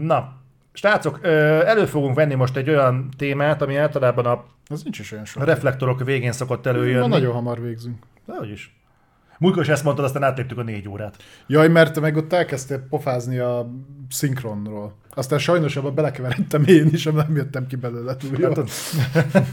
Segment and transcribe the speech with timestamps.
[0.00, 0.32] Na,
[0.72, 5.24] srácok, elő fogunk venni most egy olyan témát, ami általában a Az nincs is olyan
[5.24, 5.44] sok.
[5.44, 7.08] reflektorok végén szokott Ma előjönni.
[7.08, 7.98] nagyon hamar végzünk.
[8.26, 8.76] Dehogy is.
[9.38, 11.16] Múltkor is ezt mondtad, aztán átléptük a négy órát.
[11.46, 13.70] Jaj, mert te meg ott elkezdtél pofázni a
[14.10, 14.94] szinkronról.
[15.14, 18.30] Aztán sajnos abba belekeveredtem én is, nem jöttem ki belőle túl.
[18.38, 18.68] Látod?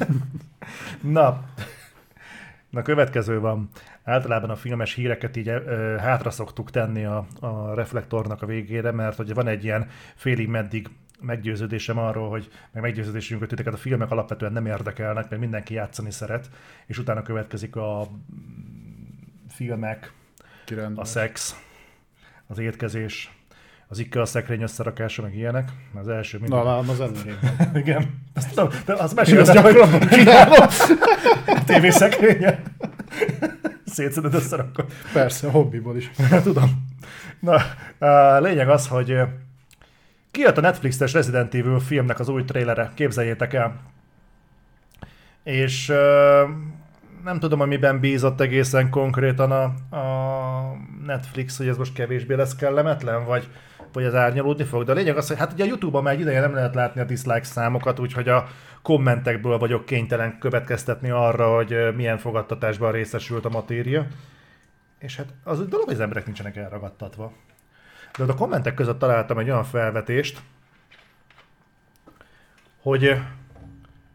[1.02, 1.44] Na,
[2.70, 3.70] na következő van.
[4.04, 9.18] Általában a filmes híreket így ö, hátra szoktuk tenni a, a reflektornak a végére, mert
[9.18, 10.90] hogy van egy ilyen félig meddig
[11.22, 16.12] meggyőződésem arról, hogy meg meggyőződésünk, hogy titeket a filmek alapvetően nem érdekelnek, mert mindenki játszani
[16.12, 16.50] szeret,
[16.86, 18.08] és utána következik a
[19.50, 20.14] filmek,
[20.66, 21.04] Kirendben.
[21.04, 21.56] a szex,
[22.48, 23.34] az étkezés,
[23.88, 25.72] az ikka a szekrény összerakása, meg ilyenek.
[25.94, 26.60] Az első minden.
[26.60, 27.38] Na, lám, az elég.
[27.84, 28.22] Igen.
[28.34, 29.90] Azt tudom, de azt hogy gyakran.
[31.46, 32.62] A tévészekrénye.
[33.86, 34.86] Szétszeded összerakod.
[35.14, 36.12] Persze, hobbiból is.
[36.44, 36.88] Tudom.
[37.40, 37.56] Na,
[38.08, 39.18] a lényeg az, hogy
[40.32, 43.80] kijött a Netflix-es Resident Evil filmnek az új trailere, képzeljétek el.
[45.44, 45.88] És
[47.24, 49.64] nem tudom, hogy miben bízott egészen konkrétan a,
[49.96, 53.50] a Netflix, hogy ez most kevésbé lesz kellemetlen, vagy,
[53.94, 54.84] vagy ez árnyalódni fog.
[54.84, 57.02] De a lényeg az, hogy hát ugye a Youtube-on már egy ideje nem lehet látni
[57.02, 58.48] a dislike számokat, úgyhogy a
[58.82, 64.08] kommentekből vagyok kénytelen következtetni arra, hogy milyen fogadtatásban részesült a matéria.
[65.00, 67.32] És hát az dolog, hogy az emberek nincsenek elragadtatva.
[68.18, 70.42] De ott a kommentek között találtam egy olyan felvetést,
[72.82, 73.22] hogy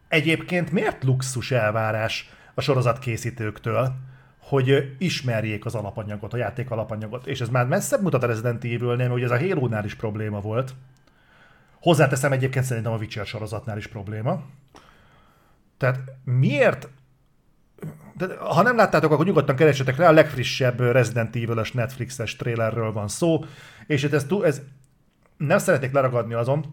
[0.09, 3.95] egyébként miért luxus elvárás a sorozatkészítőktől,
[4.49, 7.27] hogy ismerjék az alapanyagot, a játék alapanyagot.
[7.27, 10.75] És ez már messzebb mutat a Resident Evil-nél, hogy ez a Halo-nál is probléma volt.
[11.81, 14.43] Hozzáteszem egyébként szerintem a Witcher sorozatnál is probléma.
[15.77, 16.89] Tehát miért
[18.17, 23.09] de ha nem láttátok, akkor nyugodtan keresetek rá, a legfrissebb Resident Evil-ös Netflixes trailerről van
[23.09, 23.45] szó,
[23.87, 24.63] és ez, ez
[25.37, 26.73] nem szeretnék leragadni azon,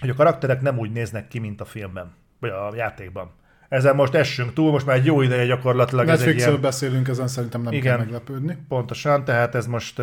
[0.00, 3.30] hogy a karakterek nem úgy néznek ki, mint a filmben, vagy a játékban.
[3.68, 6.62] Ezen most essünk túl, most már egy jó ideje gyakorlatilag ez egy Netflixről ilyen...
[6.62, 7.84] beszélünk, ezen szerintem nem Igen.
[7.84, 8.56] kell meglepődni.
[8.68, 10.02] Pontosan, tehát ez most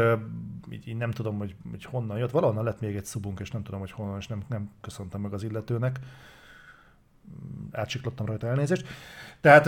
[0.71, 2.31] így, így nem tudom, hogy, hogy honnan jött.
[2.31, 5.33] Valahonnan lett még egy szubunk, és nem tudom, hogy honnan, és nem, nem köszöntem meg
[5.33, 5.99] az illetőnek.
[7.71, 8.87] Átsiklottam rajta elnézést.
[9.41, 9.67] Tehát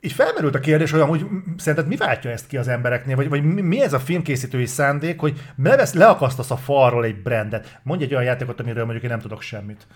[0.00, 3.42] így felmerült a kérdés, hogy amúgy szerinted mi váltja ezt ki az embereknél, vagy, vagy
[3.42, 7.80] mi- ez a filmkészítői szándék, hogy levesz, leakasztasz a falról egy brandet.
[7.82, 9.86] Mondj egy olyan játékot, amiről mondjuk én nem tudok semmit.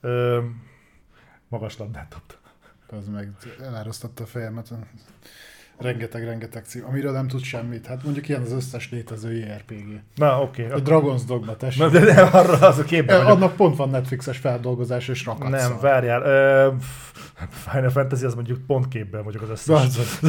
[0.00, 0.40] Ö,
[1.48, 2.34] magas labdát dobta.
[2.98, 4.68] Az meg elárasztotta a fejemet.
[5.78, 7.86] Rengeteg-rengeteg cím, amiről nem tud semmit.
[7.86, 10.00] Hát mondjuk ilyen az összes létező JRPG.
[10.14, 10.68] Na, oké.
[10.68, 10.82] A Okay.
[10.84, 11.80] Dragon's Dogma, tessék.
[11.80, 13.36] Na, de, de arra az a képben vagyok.
[13.36, 16.22] Annak pont van Netflixes feldolgozás, és rakat Nem, várjál.
[16.22, 16.72] Ö,
[17.48, 19.98] Final Fantasy az mondjuk pont képben vagyok az összes.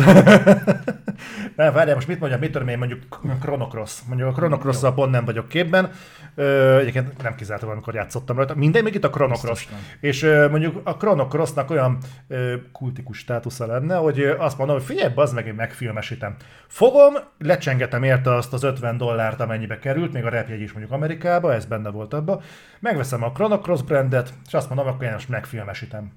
[1.57, 3.01] Az- nem, várjál, most mit mondjam, mit tudom én, mondjuk
[3.41, 4.00] Chrono Cross.
[4.07, 5.91] Mondjuk a Chrono cross pont nem vagyok képben.
[6.35, 8.56] Ö, egyébként nem kizártam, amikor játszottam rajta.
[8.56, 9.72] Minden még itt a Chrono Biztos Cross.
[9.72, 9.79] nem.
[10.00, 11.97] És ö, mondjuk a Chrono Crossnak olyan
[12.28, 16.35] ö, kultikus státusza lenne, hogy ö, azt mondom, hogy figyelj, bazd meg, én megfilmesítem.
[16.67, 21.53] Fogom, lecsengetem érte azt az 50 dollárt, amennyibe került, még a repjegy is mondjuk Amerikába,
[21.53, 22.41] ez benne volt abba.
[22.79, 26.12] Megveszem a Chrono Cross brandet, és azt mondom, akkor én most megfilmesítem.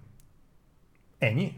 [1.19, 1.53] Ennyi?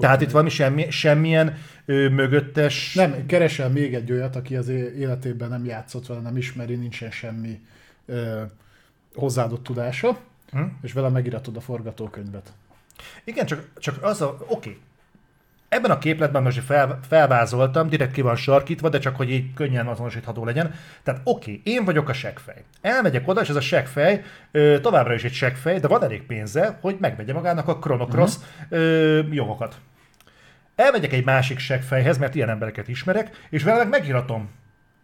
[0.00, 2.94] Tehát itt valami semmi, semmilyen ö, mögöttes...
[2.94, 7.60] Nem, keresel még egy olyat, aki az életében nem játszott vele, nem ismeri, nincsen semmi
[8.06, 8.42] ö,
[9.14, 10.18] hozzáadott tudása,
[10.50, 10.62] Hm?
[10.82, 12.52] és vele megiratod a forgatókönyvet.
[13.24, 14.36] Igen, csak, csak az a...
[14.46, 14.78] Oké.
[15.68, 19.86] Ebben a képletben most fel, felvázoltam, direkt ki van sarkítva, de csak hogy így könnyen
[19.86, 20.74] azonosítható legyen.
[21.02, 22.64] Tehát oké, én vagyok a seggfej.
[22.80, 26.78] Elmegyek oda, és ez a seggfej ö, továbbra is egy seggfej, de van elég pénze,
[26.80, 28.36] hogy megvegye magának a Chrono Cross
[28.68, 29.78] ö, jogokat.
[30.80, 34.50] Elmegyek egy másik seggfejhez, mert ilyen embereket ismerek, és vele meg megíratom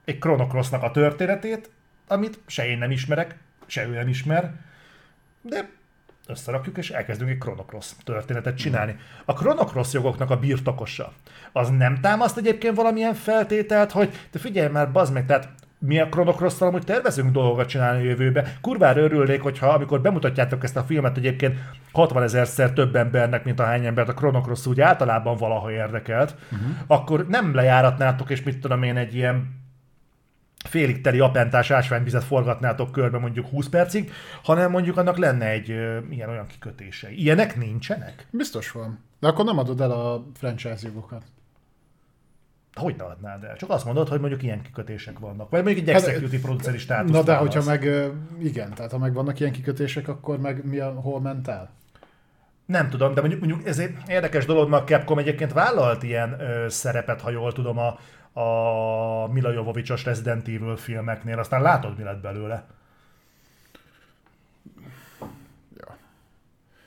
[0.04, 1.70] egy Chrono Crossnak a történetét,
[2.06, 4.52] amit se én nem ismerek, se ő nem ismer,
[5.42, 5.68] de
[6.26, 8.96] összerakjuk, és elkezdünk egy Chrono Cross történetet csinálni.
[9.24, 11.12] A Chrono Cross jogoknak a birtokosa,
[11.52, 15.48] az nem támaszt egyébként valamilyen feltételt, hogy te figyelj már, bazd meg, tehát
[15.78, 18.56] mi a Chrono cross amúgy tervezünk dolgokat csinálni a jövőbe.
[18.60, 21.58] Kurvára örülnék, hogyha amikor bemutatjátok ezt a filmet egyébként
[21.92, 26.68] 60 ezerszer több embernek, mint ahány embert a Chrono Cross úgy általában valaha érdekelt, uh-huh.
[26.86, 29.64] akkor nem lejáratnátok, és mit tudom én, egy ilyen
[30.68, 34.10] félig teli apentás ásványvizet forgatnátok körbe mondjuk 20 percig,
[34.42, 37.10] hanem mondjuk annak lenne egy ö, ilyen olyan kikötése.
[37.10, 38.26] Ilyenek nincsenek?
[38.30, 39.04] Biztos van.
[39.20, 41.22] De akkor nem adod el a franchise jogokat.
[42.80, 43.56] Hogy ne adnád el?
[43.56, 45.50] Csak azt mondod, hogy mondjuk ilyen kikötések vannak.
[45.50, 47.10] Vagy mondjuk egy Hát, executive produceri státusz.
[47.10, 47.88] Na de hogyha meg,
[48.38, 51.70] igen, tehát ha meg vannak ilyen kikötések, akkor meg mi a, hol ment el?
[52.66, 56.40] Nem tudom, de mondjuk, mondjuk ez egy érdekes dolog, mert a Capcom egyébként vállalt ilyen
[56.40, 57.98] ö, szerepet, ha jól tudom, a,
[58.40, 62.66] a Mila Jovovicsos Resident Evil filmeknél, aztán látod, mi lett belőle.
[65.76, 65.96] Ja.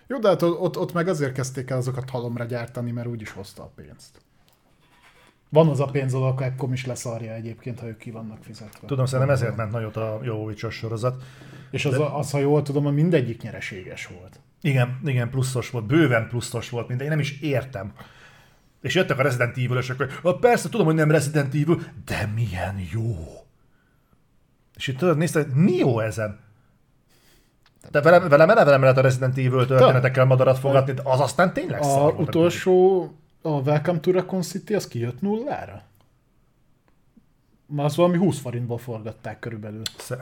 [0.07, 3.63] Jó, de hát ott, ott meg azért kezdték el azokat halomra gyártani, mert úgyis hozta
[3.63, 4.21] a pénzt.
[5.49, 8.87] Van az a pénz, ahol a Capcom is leszarja egyébként, ha ők ki vannak fizetve.
[8.87, 11.23] Tudom, szerintem ezért ment nagyot a Jovovicsos sorozat.
[11.71, 12.03] És az, de...
[12.03, 14.39] az, ha jól tudom, a mindegyik nyereséges volt.
[14.61, 17.93] Igen, igen, pluszos volt, bőven pluszos volt minden, én nem is értem.
[18.81, 19.81] És jöttek a Resident evil
[20.21, 23.15] hogy persze tudom, hogy nem Resident Evil, de milyen jó.
[24.75, 26.39] És itt tudod, nézted, mi jó ezen?
[27.91, 31.53] De velem, velem eleve nem lehet a Resident Evil történetekkel madarat fogadni, de az aztán
[31.53, 35.83] tényleg A utolsó, a Welcome to Raccoon City, az kijött nullára?
[37.65, 39.81] Ma az valami 20 forintból forgatták körülbelül.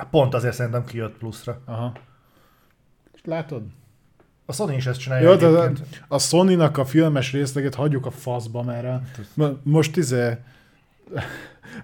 [0.09, 1.61] Pont azért szerintem kijött pluszra.
[1.65, 1.93] Aha.
[3.23, 3.63] Látod?
[4.45, 5.29] A Sony is ezt csinálja.
[5.29, 5.71] Jó, de
[6.07, 8.85] a Sony-nak a filmes részleget hagyjuk a faszba, mert
[9.37, 10.37] a, most izé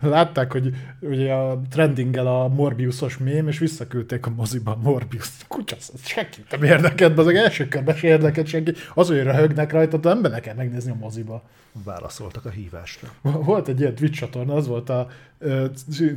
[0.02, 5.30] látták, hogy ugye a trendinggel a Morbiusos mém, és visszaküldték a moziba a Morbius.
[5.48, 8.74] Kutya, senki nem érdekelt, az első körben se érdekelt senki.
[8.94, 11.44] Az, hogy röhögnek rajta, de ember kell megnézni a moziba.
[11.84, 13.08] Válaszoltak a hívásra.
[13.22, 15.08] Volt egy ilyen Twitch csatorna, az volt a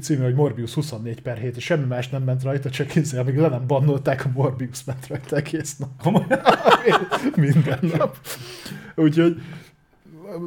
[0.00, 3.36] címe, hogy Morbius 24 per 7, és semmi más nem ment rajta, csak kézzel, amíg
[3.36, 6.24] le nem bannolták, a Morbius ment rajta egész nap.
[7.36, 8.18] Minden nap.
[8.94, 9.40] Úgyhogy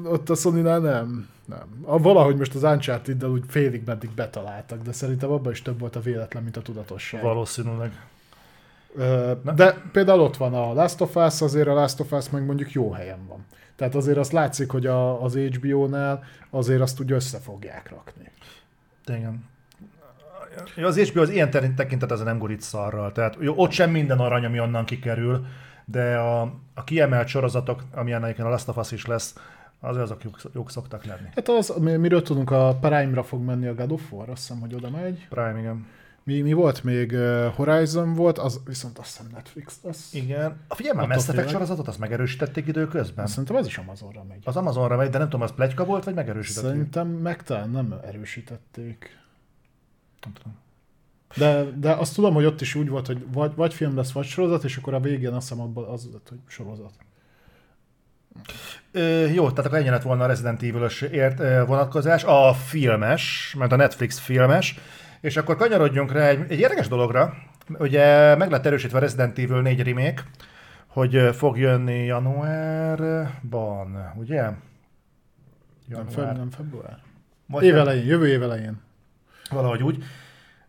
[0.04, 1.80] ott a sony nem, nem.
[1.86, 5.96] A, valahogy most az uncharted úgy félig meddig betaláltak, de szerintem abban is több volt
[5.96, 7.22] a véletlen, mint a tudatosság.
[7.22, 7.92] Valószínűleg.
[9.56, 12.72] De például ott van a Last of Us, azért a Last of Us meg mondjuk
[12.72, 13.46] jó helyen van.
[13.76, 18.32] Tehát azért azt látszik, hogy a, az HBO-nál azért azt úgy össze fogják rakni.
[19.06, 19.48] Igen.
[20.84, 23.12] Az HBO az ilyen tekintet az nem gurít szarral.
[23.12, 25.46] Tehát jó, ott sem minden arany, ami onnan kikerül,
[25.86, 26.42] de a,
[26.74, 29.36] a kiemelt sorozatok, amilyen a Last of Us is lesz,
[29.80, 31.28] azért azok jók, jók szoktak lenni.
[31.36, 34.74] Hát az, miről tudunk, a Prime-ra fog menni a God of War, azt hiszem, hogy
[34.74, 35.28] oda megy.
[35.30, 35.86] Prime, igen.
[36.24, 37.16] Mi, mi volt még?
[37.56, 40.14] Horizon volt, az viszont azt hiszem Netflix lesz.
[40.14, 40.58] Igen.
[40.68, 43.28] A figyelj már, Mass Effect sorozatot, azt megerősítették időközben?
[43.28, 44.42] Szerintem ez is Amazonra megy.
[44.44, 46.70] Az Amazonra megy, de nem tudom, az plegyka volt, vagy megerősítették?
[46.70, 49.20] Szerintem meg talán nem erősítették.
[50.22, 50.58] Nem tudom.
[51.38, 54.26] De, de azt tudom, hogy ott is úgy volt, hogy vagy, vagy film lesz, vagy
[54.26, 56.94] sorozat, és akkor a végén azt hiszem abban az lett, hogy sorozat.
[58.92, 63.72] Ö, jó, tehát akkor ennyi lett volna a Resident Evil-ös ért, vonatkozás, a filmes, mert
[63.72, 64.80] a Netflix filmes,
[65.22, 67.34] és akkor kanyarodjunk rá egy, egy érdekes dologra,
[67.78, 70.24] ugye meg lett erősítve a Resident Evil 4 remake,
[70.88, 73.32] hogy fog jönni januárban,
[74.16, 74.50] ugye?
[75.88, 76.06] Január.
[76.06, 76.98] Nem, feb- nem február.
[77.46, 78.82] Vagy év elején, jövő év elején.
[79.50, 80.04] Valahogy úgy.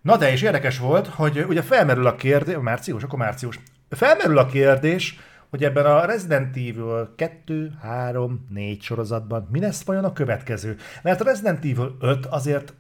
[0.01, 4.47] Na de is érdekes volt, hogy ugye felmerül a kérdés, március, akkor március, felmerül a
[4.47, 5.19] kérdés,
[5.51, 10.77] hogy ebben a Resident Evil 2, 3, 4 sorozatban mi lesz vajon a következő.
[11.03, 12.75] Mert a Resident Evil 5 azért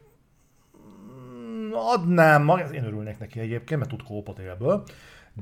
[0.76, 4.82] mm, adnám, én örülnék neki egyébként, mert tud kópot élből,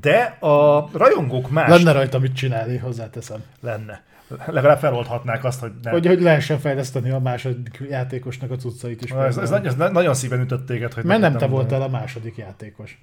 [0.01, 1.69] de a rajongók más...
[1.69, 3.43] Lenne rajta mit csinálni, hozzáteszem.
[3.61, 4.03] Lenne.
[4.47, 5.93] Legalább feloldhatnák azt, hogy nem.
[5.93, 9.11] Hogy, hogy lehessen fejleszteni a második játékosnak a cuccait is.
[9.11, 11.05] Ez, ez, ez, nagyon szíven ütött téged, hogy...
[11.05, 13.03] Mert nem te voltál a második játékos.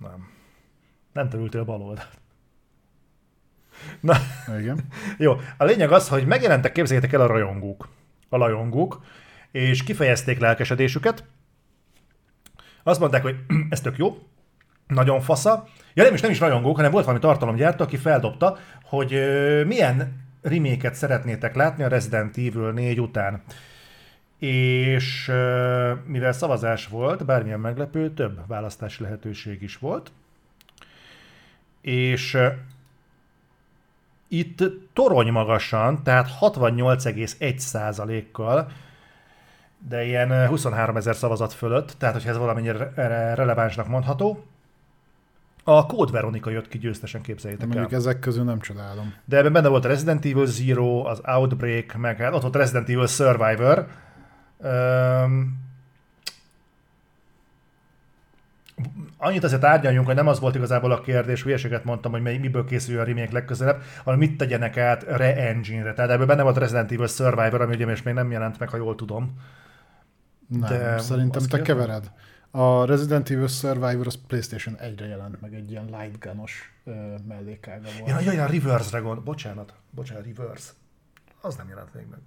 [0.00, 0.28] Nem.
[1.12, 2.21] Nem te ültél bal oldalt.
[4.00, 4.16] Na,
[4.58, 4.78] Igen.
[5.18, 7.88] jó, a lényeg az, hogy megjelentek, képzeljétek el a rajongók.
[8.28, 9.04] A rajongók,
[9.50, 11.24] és kifejezték lelkesedésüket.
[12.82, 13.36] Azt mondták, hogy
[13.70, 14.18] ez tök jó,
[14.86, 15.68] nagyon fasza.
[15.94, 20.20] Ja nem is, nem is rajongók, hanem volt valami tartalomgyártó, aki feldobta, hogy ö, milyen
[20.42, 23.42] reméket szeretnétek látni a Resident Evil 4 után.
[24.38, 30.12] És ö, mivel szavazás volt, bármilyen meglepő, több választási lehetőség is volt.
[31.80, 32.38] És
[34.32, 34.62] itt
[34.92, 38.70] torony magasan, tehát 68,1%-kal,
[39.88, 42.92] de ilyen 23 ezer szavazat fölött, tehát hogyha ez valamennyire
[43.34, 44.44] relevánsnak mondható.
[45.64, 47.98] A Code Veronica jött ki győztesen, képzeljétek Mondjuk el.
[47.98, 49.14] ezek közül nem csodálom.
[49.24, 52.88] De ebben benne volt a Resident Evil Zero, az Outbreak, meg hát ott volt Resident
[52.88, 53.86] Evil Survivor.
[54.56, 55.61] Um,
[59.16, 63.00] annyit azért tárgyaljunk, hogy nem az volt igazából a kérdés, hülyeséget mondtam, hogy miből készül
[63.00, 65.92] a remake legközelebb, hanem mit tegyenek át re-engine-re.
[65.92, 68.76] Tehát ebből benne volt a Resident Evil Survivor, ami ugye még nem jelent meg, ha
[68.76, 69.40] jól tudom.
[70.46, 72.10] Nem, De szerintem te kevered.
[72.50, 76.72] A Resident Evil Survivor az PlayStation 1-re jelent meg, egy ilyen light gunos
[77.28, 78.10] mellékága volt.
[78.10, 80.72] Ja, ja, ja, Reverse Dragon, bocsánat, bocsánat, Reverse.
[81.40, 82.18] Az nem jelent még meg.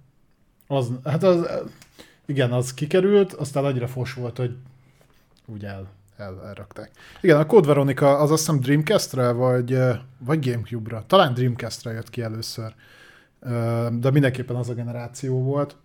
[0.66, 1.48] Az, hát az,
[2.26, 4.56] igen, az kikerült, aztán annyira fos volt, hogy
[5.46, 6.90] úgy el el, elrakták.
[7.20, 9.78] Igen, a Code Veronica az azt hiszem Dreamcast-re, vagy,
[10.18, 11.04] vagy Gamecube-ra.
[11.06, 12.74] Talán Dreamcast-re jött ki először.
[13.90, 15.76] De mindenképpen az a generáció volt.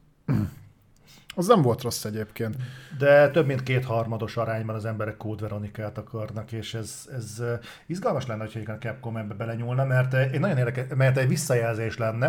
[1.35, 2.55] Az nem volt rossz egyébként.
[2.97, 7.41] De több mint kétharmados arányban az emberek Code Veronikát akarnak, és ez, ez
[7.85, 12.27] izgalmas lenne, hogyha a Capcom ebbe belenyúlna, mert egy nagyon érdekes, mert egy visszajelzés lenne,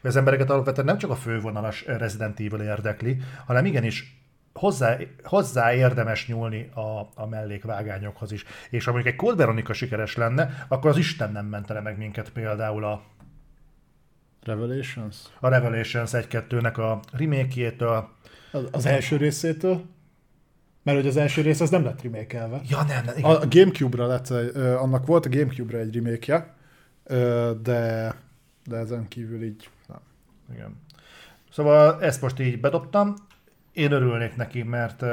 [0.00, 4.22] hogy az embereket alapvetően nem csak a fővonalas Resident Evil érdekli, hanem igenis
[4.58, 8.44] hozzá, hozzá érdemes nyúlni a, a mellékvágányokhoz is.
[8.70, 12.30] És ha mondjuk egy Code Veronica sikeres lenne, akkor az Isten nem mentene meg minket
[12.30, 13.02] például a
[14.42, 15.16] Revelations?
[15.40, 18.08] A Revelations 1-2-nek a remake-jétől.
[18.52, 19.84] Az, az első részétől?
[20.82, 23.16] Mert hogy az első rész az nem lett remake Ja, nem, nem.
[23.16, 23.30] Igen.
[23.30, 26.56] A Gamecube-ra lett, annak volt a Gamecube-ra egy remake
[27.62, 28.14] de,
[28.64, 30.00] de ezen kívül így nem.
[30.52, 30.80] Igen.
[31.50, 33.14] Szóval ezt most így bedobtam.
[33.78, 35.04] Én örülnék neki, mert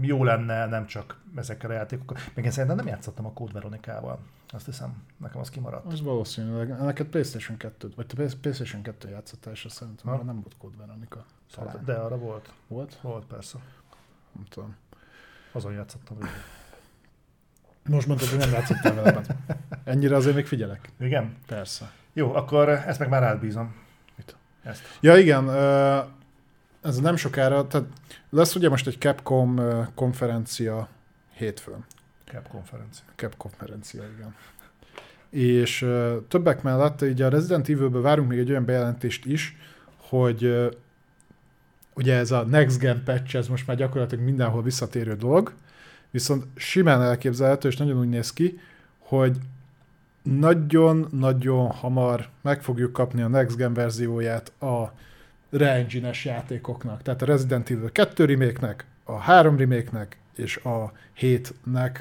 [0.00, 2.16] jó lenne nem csak ezekkel a játékokkal.
[2.34, 4.18] Még én szerintem nem játszottam a Code Veronikával.
[4.48, 5.92] Azt hiszem, nekem az kimaradt.
[5.92, 6.80] Az valószínűleg.
[6.80, 11.24] Neked PlayStation 2, vagy te PlayStation 2 játszottál, és szerintem arra nem volt Code Veronica.
[11.54, 11.82] Talán.
[11.84, 12.52] De arra volt.
[12.66, 12.98] Volt?
[13.00, 13.58] Volt, persze.
[14.32, 14.76] Nem tudom.
[15.52, 16.32] Azon játszottam végül.
[17.88, 19.22] Most mondtad, hogy nem játszottál vele.
[19.84, 20.92] Ennyire azért még figyelek.
[20.98, 21.36] Igen?
[21.46, 21.90] Persze.
[22.12, 23.74] Jó, akkor ezt meg már átbízom.
[24.16, 24.36] Mit?
[24.62, 24.82] Ezt.
[25.00, 25.44] Ja igen,
[26.88, 27.86] ez nem sokára, tehát
[28.30, 29.60] lesz ugye most egy Capcom
[29.94, 30.88] konferencia
[31.34, 31.84] hétfőn.
[32.32, 33.04] Cap konferencia.
[33.16, 34.34] Cap konferencia, igen.
[35.30, 39.56] És uh, többek mellett így a Resident Evil-ből várunk még egy olyan bejelentést is,
[39.96, 40.66] hogy uh,
[41.94, 45.52] ugye ez a Next Gen patch, ez most már gyakorlatilag mindenhol visszatérő dolog,
[46.10, 48.60] viszont simán elképzelhető, és nagyon úgy néz ki,
[48.98, 49.36] hogy
[50.22, 54.92] nagyon-nagyon hamar meg fogjuk kapni a Next Gen verzióját a
[55.50, 55.86] re
[56.24, 57.02] játékoknak.
[57.02, 62.00] Tehát a Resident Evil 2 remake a 3 remake és a 7-nek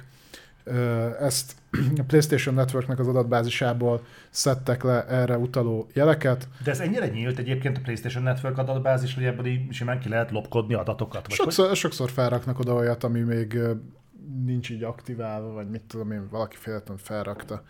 [1.20, 1.56] ezt
[1.98, 6.48] a PlayStation Networknek az adatbázisából szedtek le erre utaló jeleket.
[6.64, 10.32] De ez ennyire nyílt egyébként a PlayStation Network adatbázis, hogy ebből így simán ki lehet
[10.32, 11.28] lopkodni adatokat?
[11.28, 11.78] Vagy sokszor, hogy?
[11.78, 13.60] sokszor felraknak oda olyat, ami még
[14.46, 17.64] nincs így aktiválva, vagy mit tudom én, valaki féletlenül felrakta.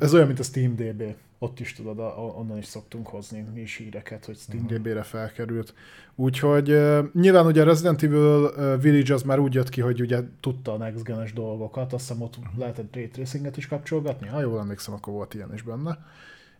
[0.00, 1.02] Ez olyan, mint a SteamDB
[1.38, 5.74] ott is tudod, onnan is szoktunk hozni mi is híreket, hogy SteamDB-re felkerült.
[6.14, 10.20] Úgyhogy uh, nyilván ugye a Resident Evil Village az már úgy jött ki, hogy ugye
[10.40, 12.58] tudta a next gen dolgokat, azt hiszem ott uh-huh.
[12.58, 15.98] lehetett ray tracinget is kapcsolgatni, ha jól emlékszem, akkor volt ilyen is benne.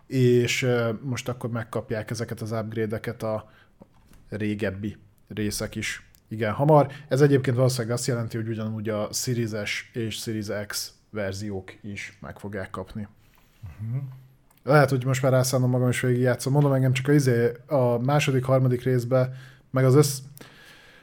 [0.07, 3.51] És uh, most akkor megkapják ezeket az upgrade-eket a
[4.29, 4.97] régebbi
[5.29, 6.93] részek is igen hamar.
[7.09, 12.19] Ez egyébként valószínűleg azt jelenti, hogy ugyanúgy a Series S és Series X verziók is
[12.21, 13.09] meg fogják kapni.
[13.63, 14.03] Uh-huh.
[14.63, 16.53] Lehet, hogy most már rászállom magam is végigjátszom.
[16.53, 19.31] Mondom engem csak a, izé, a második, harmadik részbe,
[19.71, 20.19] meg az össz,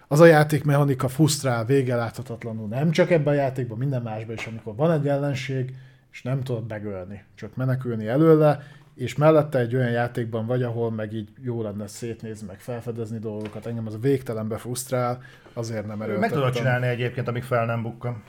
[0.08, 2.68] az a játékmechanika frusztrál vége láthatatlanul.
[2.68, 5.76] Nem csak ebben a játékban, minden másban is, amikor van egy ellenség,
[6.12, 8.64] és nem tudod megölni, csak menekülni előle,
[8.96, 13.66] és mellette egy olyan játékban vagy, ahol meg így jó lenne szétnézni, meg felfedezni dolgokat.
[13.66, 15.22] Engem az a végtelenbe frusztrál,
[15.54, 16.30] azért nem erőltettem.
[16.30, 18.24] Meg tudod csinálni egyébként, amíg fel nem bukkan.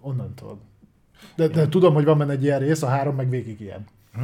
[0.00, 0.58] Onnan tudod.
[1.34, 3.84] De, de tudom, hogy van benne egy ilyen rész, a három meg végig ilyen.
[4.14, 4.22] Hm?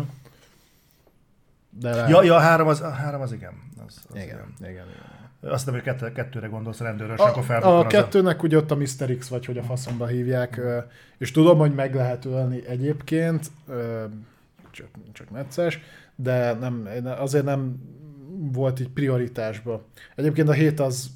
[1.71, 2.09] De rá...
[2.09, 3.53] ja, ja, a három az, a három az igen.
[3.87, 5.53] Az, az igen, igen, igen, igen.
[5.53, 7.63] Azt nem, hogy kettő, kettőre gondolsz rendőrös, akkor fel.
[7.63, 9.17] A kettőnek ugye ott a Mr.
[9.19, 10.61] X, vagy hogy a faszomba hívják,
[11.19, 13.51] és tudom, hogy meg lehet ölni egyébként,
[14.71, 15.81] csak, csak necces,
[16.15, 16.89] de nem,
[17.19, 17.77] azért nem
[18.53, 19.85] volt így prioritásba.
[20.15, 21.11] Egyébként a hét az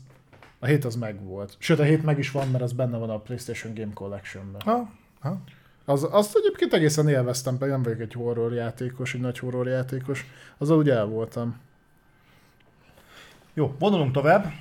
[0.62, 1.56] a hét az meg volt.
[1.58, 4.60] Sőt, a hét meg is van, mert az benne van a PlayStation Game Collection-ben.
[4.64, 5.40] Ha, ha.
[5.84, 10.26] Az, azt egyébként egészen élveztem, pedig nem vagyok egy horror játékos, egy nagy horror játékos.
[10.58, 11.60] Azzal úgy el voltam.
[13.54, 14.52] Jó, vonulunk tovább.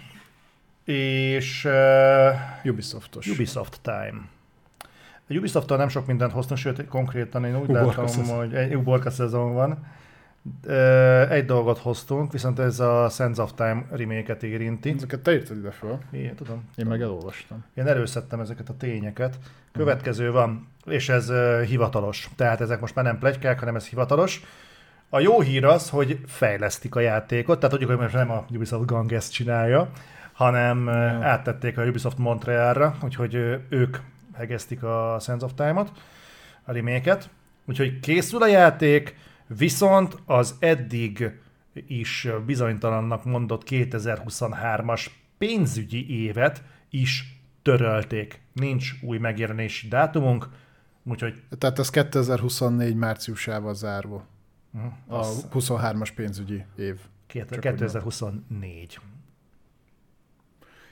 [0.84, 1.66] És...
[1.66, 3.28] Uh, Ubisoftos.
[3.28, 4.22] Ubisoft time.
[5.30, 9.10] A ubisoft nem sok mindent hoztam, sőt konkrétan én úgy Uborka látom, hogy egy uborka
[9.10, 9.86] szezon van.
[11.30, 14.94] Egy dolgot hoztunk, viszont ez a Sense of Time remake érinti.
[14.98, 15.98] Ezeket te írtad ide föl.
[16.12, 16.70] Igen, tudom.
[16.76, 17.64] Én meg elolvastam.
[17.74, 19.38] Én előszedtem ezeket a tényeket.
[19.72, 21.32] Következő van, és ez
[21.66, 22.30] hivatalos.
[22.36, 24.44] Tehát ezek most már nem plegykák, hanem ez hivatalos.
[25.10, 28.86] A jó hír az, hogy fejlesztik a játékot, tehát tudjuk, hogy most nem a Ubisoft
[28.86, 29.90] Gang ezt csinálja,
[30.34, 30.94] hanem ja.
[31.22, 33.36] áttették a Ubisoft Montrealra, úgyhogy
[33.70, 33.98] ők
[34.34, 35.92] hegesztik a Sense of Time-ot,
[36.64, 37.30] a remake-et.
[37.66, 39.16] Úgyhogy készül a játék,
[39.58, 41.40] viszont az eddig
[41.74, 45.06] is bizonytalannak mondott 2023-as
[45.38, 48.42] pénzügyi évet is törölték.
[48.54, 50.48] Nincs új megjelenési dátumunk,
[51.04, 51.42] úgyhogy...
[51.58, 54.26] Tehát ez 2024 márciusával zárva.
[54.74, 57.00] Uh-huh, a 23-as pénzügyi év.
[57.28, 59.00] 2024.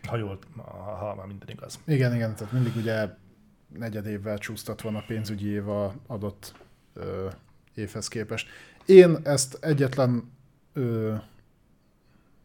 [0.08, 1.80] Ha jól, ha, ha már minden igaz.
[1.86, 3.10] Igen, igen, tehát mindig ugye
[3.78, 6.54] negyed évvel csúsztat van a pénzügyi év a adott
[6.94, 7.28] ö,
[7.80, 8.48] évhez képest.
[8.86, 10.32] Én ezt egyetlen
[10.74, 11.14] ö,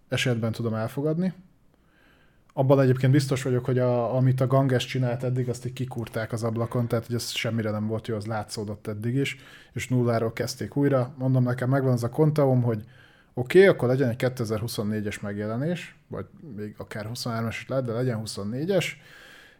[0.08, 1.32] esetben tudom elfogadni.
[2.56, 6.42] Abban egyébként biztos vagyok, hogy a, amit a Ganges csinált eddig, azt így kikúrták az
[6.42, 9.36] ablakon, tehát hogy ez semmire nem volt jó, az látszódott eddig is,
[9.72, 11.14] és nulláról kezdték újra.
[11.18, 12.82] Mondom, nekem megvan az a kontaum, hogy
[13.34, 16.26] oké, okay, akkor legyen egy 2024-es megjelenés, vagy
[16.56, 18.84] még akár 23-es is lehet, de legyen 24-es,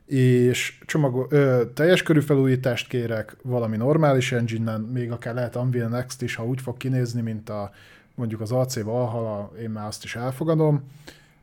[0.06, 6.22] és csomag, ö, teljes körű felújítást kérek, valami normális engine még akár lehet Unreal Next
[6.22, 7.70] is, ha úgy fog kinézni, mint a
[8.14, 10.90] mondjuk az AC Valhalla, én már azt is elfogadom,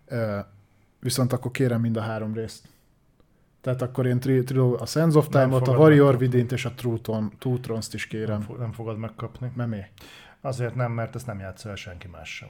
[0.07, 0.37] ö,
[0.99, 2.67] viszont akkor kérem mind a három részt.
[3.61, 6.71] Tehát akkor én tri, tri, a Sense of Time-ot, a Warrior within és a
[7.39, 8.37] True Trons-t is kérem.
[8.37, 9.51] Nem, fog, nem fogod megkapni.
[9.55, 9.81] Mi?
[10.41, 12.49] Azért nem, mert ezt nem játszol el senki más sem.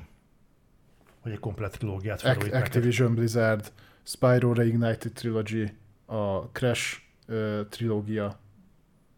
[1.19, 3.71] Hogy egy komplet trilógiát felújít Activision Blizzard,
[4.03, 5.73] Spyro Reignited Trilogy,
[6.11, 8.39] a Crash uh, trilógia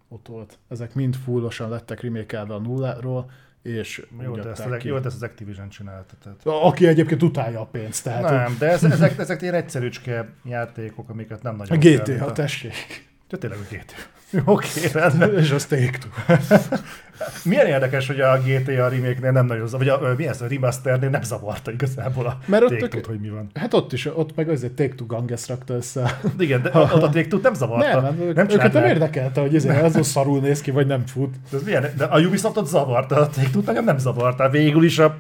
[0.08, 0.60] ott volt.
[0.70, 3.32] Ezek mind fullosan lettek remékelve a nulláról,
[3.62, 6.14] és jó, de ezt, az, jó, de ezt az Activision csinálta.
[6.24, 6.42] Tehát.
[6.44, 8.04] Aki egyébként utálja a pénzt.
[8.04, 11.78] Tehát nem, de ez, ezek, ezek ilyen egyszerűcske játékok, amiket nem nagyon...
[11.78, 13.10] A GTA, tessék.
[13.30, 13.94] De tényleg a GTA.
[14.46, 15.38] Oké, okay, rendben.
[15.38, 15.98] És az take
[17.44, 21.22] Milyen érdekes, hogy a GTA remake-nél nem nagyon vagy a, mi ez, a remasternél nem
[21.22, 23.50] zavarta igazából a Mert ott take hogy mi van.
[23.54, 26.20] Hát ott is, ott meg azért Take-Two Ganges rakta össze.
[26.38, 28.02] Igen, de ott a take nem zavarta.
[28.02, 31.36] Nem, nem, nem őket nem érdekelte, hogy ez az szarul néz ki, vagy nem fut.
[31.50, 34.50] De, ez milyen, de a Ubisoftot zavarta, a Take-Two nem zavarta.
[34.50, 35.18] Végül is a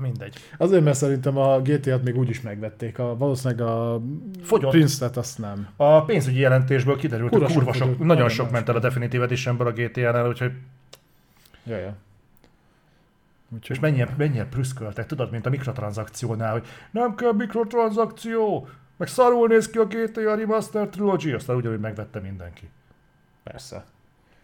[0.00, 0.34] mindegy.
[0.58, 2.98] Azért, mert szerintem a GTA-t még úgy is megvették.
[2.98, 4.00] A, valószínűleg a
[4.42, 4.70] Fogyott.
[4.70, 5.68] Prince-et azt nem.
[5.76, 9.66] A pénzügyi jelentésből kiderült, hogy kurva sok, nagyon, nagyon sok ment el a Definitive Editionből
[9.66, 10.52] a GTA-nál, úgyhogy...
[11.64, 11.96] Ja, ja.
[13.54, 13.76] Úgyhogy...
[13.76, 19.70] És mennyire, mennyire prüszköltek, tudod, mint a mikrotranszakciónál, hogy nem kell mikrotranszakció, meg szarul néz
[19.70, 22.68] ki a GTA Remaster Trilogy, aztán ugyanúgy megvette mindenki.
[23.42, 23.84] Persze.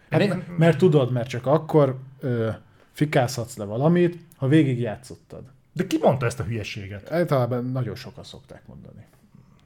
[0.09, 2.49] Hát, mert, mert tudod, mert csak akkor ö,
[2.91, 5.43] fikázhatsz le valamit, ha végig játszottad.
[5.73, 7.11] De ki mondta ezt a hülyeséget?
[7.11, 9.05] Általában nagyon sokan szokták mondani.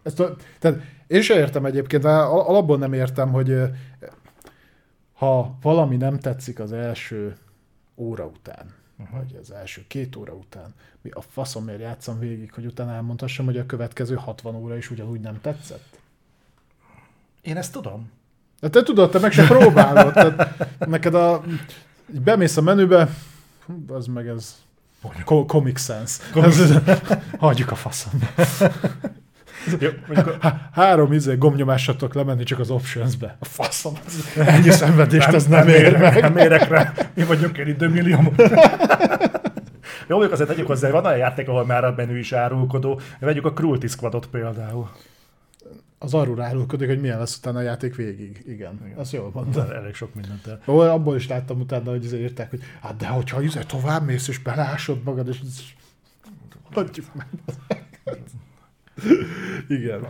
[0.04, 3.62] Ezt a, tehát én sem értem egyébként, alapból nem értem, hogy
[5.14, 7.38] ha valami nem tetszik az első
[7.96, 9.18] óra után, uh-huh.
[9.18, 13.58] vagy az első két óra után, mi a faszomért játszom végig, hogy utána elmondhassam, hogy
[13.58, 16.00] a következő 60 óra is ugyanúgy nem tetszett?
[17.42, 18.12] Én ezt tudom.
[18.60, 20.14] De te tudod, te meg se próbálod.
[20.14, 21.44] Tehát neked a...
[22.06, 23.10] Bemész a menübe,
[23.88, 24.63] az meg ez
[25.48, 26.24] Comic Sense.
[26.32, 26.56] Comic...
[27.40, 28.12] Hagyjuk a faszom.
[29.80, 29.90] Jó,
[30.72, 33.38] három izé gomnyomásatok lemenni csak az options-be.
[33.40, 33.94] A faszom.
[34.38, 36.22] Ennyi szenvedést nem, ez nem, nem ér meg.
[36.22, 36.94] Nem érek rá.
[37.14, 38.34] Mi vagyunk egy időmillió.
[40.08, 43.00] Jó, mondjuk azért tegyük hozzá, van olyan játék, ahol már a menü is árulkodó.
[43.20, 44.90] Vegyük a Cruelty Squadot például
[46.04, 48.44] az arról árulkodik, hogy milyen lesz utána a játék végig.
[48.46, 48.98] Igen, Igen.
[48.98, 49.74] azt jól mondta.
[49.76, 50.62] Elég sok mindent el.
[50.68, 54.38] Ó, abból is láttam utána, hogy írták, hogy hát de hogyha izé tovább mész és
[54.40, 55.40] belásod magad, és
[56.74, 57.28] adjuk meg.
[59.68, 60.08] Igen.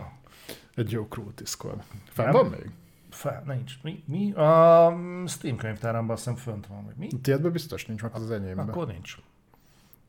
[0.75, 1.08] Egy jó
[1.43, 1.84] squad.
[2.10, 2.69] Fenn van még?
[3.10, 3.73] Fel, nincs.
[3.82, 4.03] Mi?
[4.06, 4.32] mi?
[4.32, 7.08] A Steam könyvtáramban azt hiszem fönt van, vagy mi?
[7.21, 8.69] Tiédben biztos nincs, meg az, az enyémben.
[8.69, 9.17] Akkor nincs.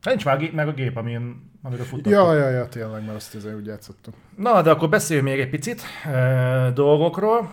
[0.04, 2.14] Nincs már meg a gép, amin, amiről futottunk.
[2.14, 4.14] Ja, ja, ja, tényleg, mert azt azért úgy játszottuk.
[4.36, 7.50] Na, de akkor beszéljünk még egy picit e, dolgokról.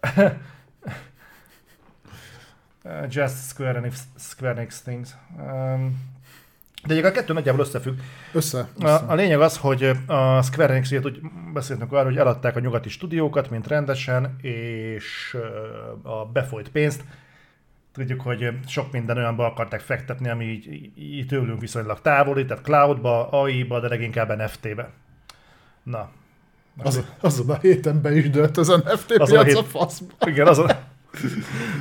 [3.08, 5.10] Just Square Enix, Square Enix Things.
[5.38, 6.10] Um,
[6.86, 7.98] de egyébként a kettő nagyjából összefügg.
[8.32, 8.68] Össze.
[8.78, 8.94] össze.
[8.94, 11.20] A, a lényeg az, hogy a Square enix úgy
[11.52, 15.36] beszéltünk arról, hogy eladták a nyugati stúdiókat, mint rendesen, és
[16.02, 17.04] a befolyt pénzt
[17.92, 23.28] Tudjuk, hogy sok minden olyanba akarták fektetni, ami így, így tőlünk viszonylag távoli, tehát cloudba,
[23.28, 24.90] AI-ba, de leginkább NFT-be.
[25.82, 26.10] Na.
[26.76, 29.56] Az, azon a héten be is dőlt az NFT azon piac a, hét...
[29.56, 30.14] a faszba.
[30.26, 30.70] Igen, azon,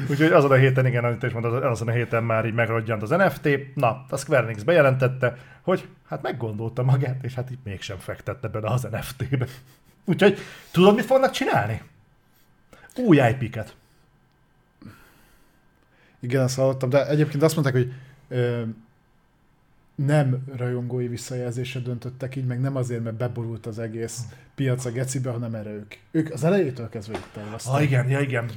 [0.10, 3.10] Úgyhogy azon a héten, igen, amit is mondod, azon a héten már így megrodjant az
[3.10, 3.50] NFT.
[3.76, 8.69] Na, a Square Enix bejelentette, hogy hát meggondolta magát, és hát itt mégsem fektette bele
[8.69, 9.45] az NFT-be.
[10.06, 10.38] Úgyhogy
[10.71, 11.82] tudod, mit fognak csinálni?
[12.95, 13.76] Új IP-ket.
[16.21, 17.93] Igen, azt hallottam, de egyébként azt mondták, hogy
[18.27, 18.62] ö,
[19.95, 24.21] nem rajongói visszajelzésre döntöttek így, meg nem azért, mert beborult az egész
[24.55, 25.93] piac a gecibe, hanem erre ők.
[26.12, 27.73] Ők az elejétől kezdve itt terveztek.
[27.73, 28.49] Ah, igen, ja, igen.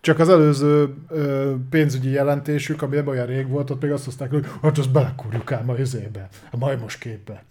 [0.00, 4.30] Csak az előző ö, pénzügyi jelentésük, ami ebben olyan rég volt, ott még azt hozták,
[4.30, 7.44] hogy hát azt belekúrjuk ám a izébe, a majmos képbe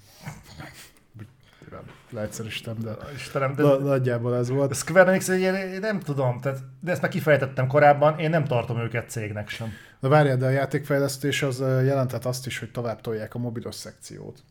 [2.16, 4.76] leegyszerűsítem, de, Istenem, de nagyjából ez volt.
[4.76, 9.10] Square Enix, én nem tudom, tehát, de ezt már kifejtettem korábban, én nem tartom őket
[9.10, 9.72] cégnek sem.
[10.00, 14.44] Na várjál, de a játékfejlesztés az jelentett azt is, hogy tovább tolják a mobilos szekciót.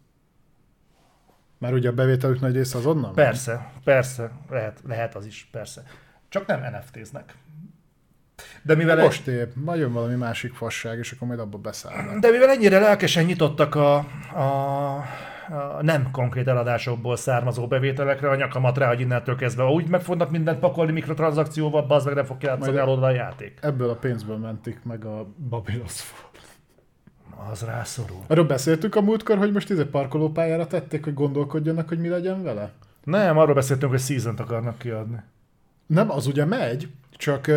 [1.58, 3.14] Mert ugye a bevételük nagy része az onnan?
[3.14, 3.82] Persze, van?
[3.84, 5.82] persze, lehet, lehet az is, persze.
[6.28, 7.34] Csak nem NFT-znek.
[8.62, 12.18] De mivel, Most épp, majd jön valami másik fasság, és akkor majd abba beszállnak.
[12.18, 15.04] de mivel ennyire lelkesen nyitottak a, a,
[15.48, 20.30] a nem konkrét eladásokból származó bevételekre, a nyakamat rá, hogy innentől kezdve úgy meg fognak
[20.30, 23.58] mindent pakolni mikrotranszakcióval, bazd meg nem fog játszani Majd- elodva a játék.
[23.62, 26.32] Ebből a pénzből mentik meg a Babylon's Fall.
[27.50, 28.18] Az rászorul.
[28.26, 32.72] Arról beszéltünk a múltkor, hogy most izé parkolópályára tették, hogy gondolkodjanak, hogy mi legyen vele?
[33.04, 35.22] Nem, arról beszéltünk, hogy season akarnak kiadni.
[35.86, 37.50] Nem, az ugye megy, csak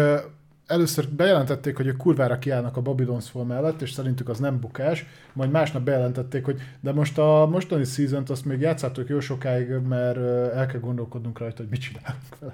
[0.67, 5.06] először bejelentették, hogy ők kurvára kiállnak a Babylon's Fall mellett, és szerintük az nem bukás,
[5.34, 10.17] majd másnap bejelentették, hogy de most a mostani season azt még játszátok jó sokáig, mert
[10.53, 12.53] el kell gondolkodnunk rajta, hogy mit csinálunk vele.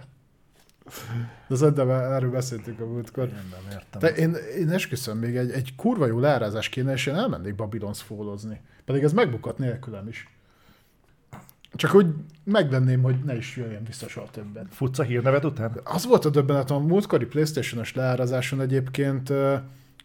[1.47, 3.27] De szerintem erről beszéltünk a múltkor.
[3.27, 3.99] Én nem értem.
[3.99, 7.99] De én, én esküszöm, még egy, egy kurva jó leárázás kéne, és én elmennék Babylon's
[8.05, 8.61] Fallozni.
[8.85, 10.32] Pedig ez megbukott nélkülem is.
[11.75, 12.05] Csak úgy
[12.43, 14.67] megvenném, hogy ne is jöjjön vissza soha többen.
[14.71, 15.79] Futsz a hírnevet után?
[15.83, 19.53] Az volt a döbbenetem, a múltkori Playstation-os leárazáson egyébként uh,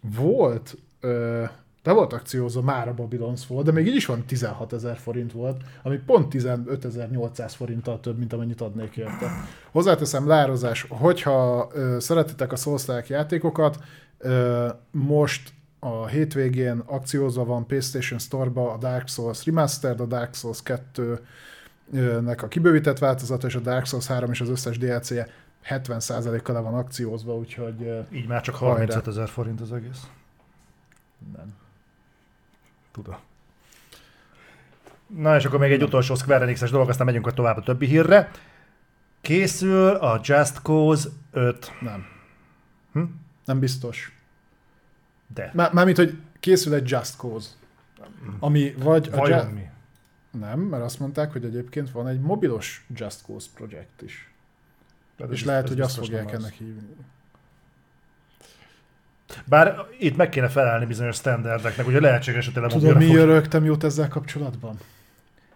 [0.01, 1.49] volt, uh,
[1.83, 5.33] de volt akciózó már a Babylon's Fall, de még így is van 16 ezer forint
[5.33, 9.31] volt, ami pont 15.800 forinttal több, mint amennyit adnék érte.
[9.71, 13.79] Hozzáteszem leárazás, hogyha uh, szeretitek a souls játékokat,
[14.19, 20.63] uh, most a hétvégén akciózva van PlayStation Store-ba a Dark Souls Remastered, a Dark Souls
[20.63, 21.21] 2
[22.21, 25.27] nek a kibővített változata, és a Dark Souls 3 és az összes DLC-je
[25.69, 28.75] 70%-kal le van akciózva, úgyhogy Így már csak Hajrá.
[28.75, 30.07] 35 ezer forint az egész.
[31.37, 31.55] nem.
[32.93, 33.17] Tudom.
[35.07, 38.31] Na és akkor még egy utolsó Square Enix-es dolog, aztán megyünk tovább a többi hírre.
[39.21, 41.73] Készül a Just Cause 5.
[41.81, 42.05] Nem.
[42.93, 43.03] Hm?
[43.45, 44.13] Nem biztos.
[45.35, 45.51] De.
[45.55, 47.49] Má- Mármint, hogy készül egy Just Cause.
[48.39, 49.69] Ami vagy a Vajon Ju- mi?
[50.31, 54.33] Nem, mert azt mondták, hogy egyébként van egy mobilos Just Cause projekt is.
[55.17, 56.33] Tehát és ez- lehet, ez hogy azt fogják az.
[56.33, 56.97] ennek hívni.
[59.45, 63.65] Bár itt meg kéne felelni bizonyos standardeknek, ugye lehetséges, hogy tényleg Tudod, mi fog- rögtem
[63.65, 64.79] jót ezzel kapcsolatban?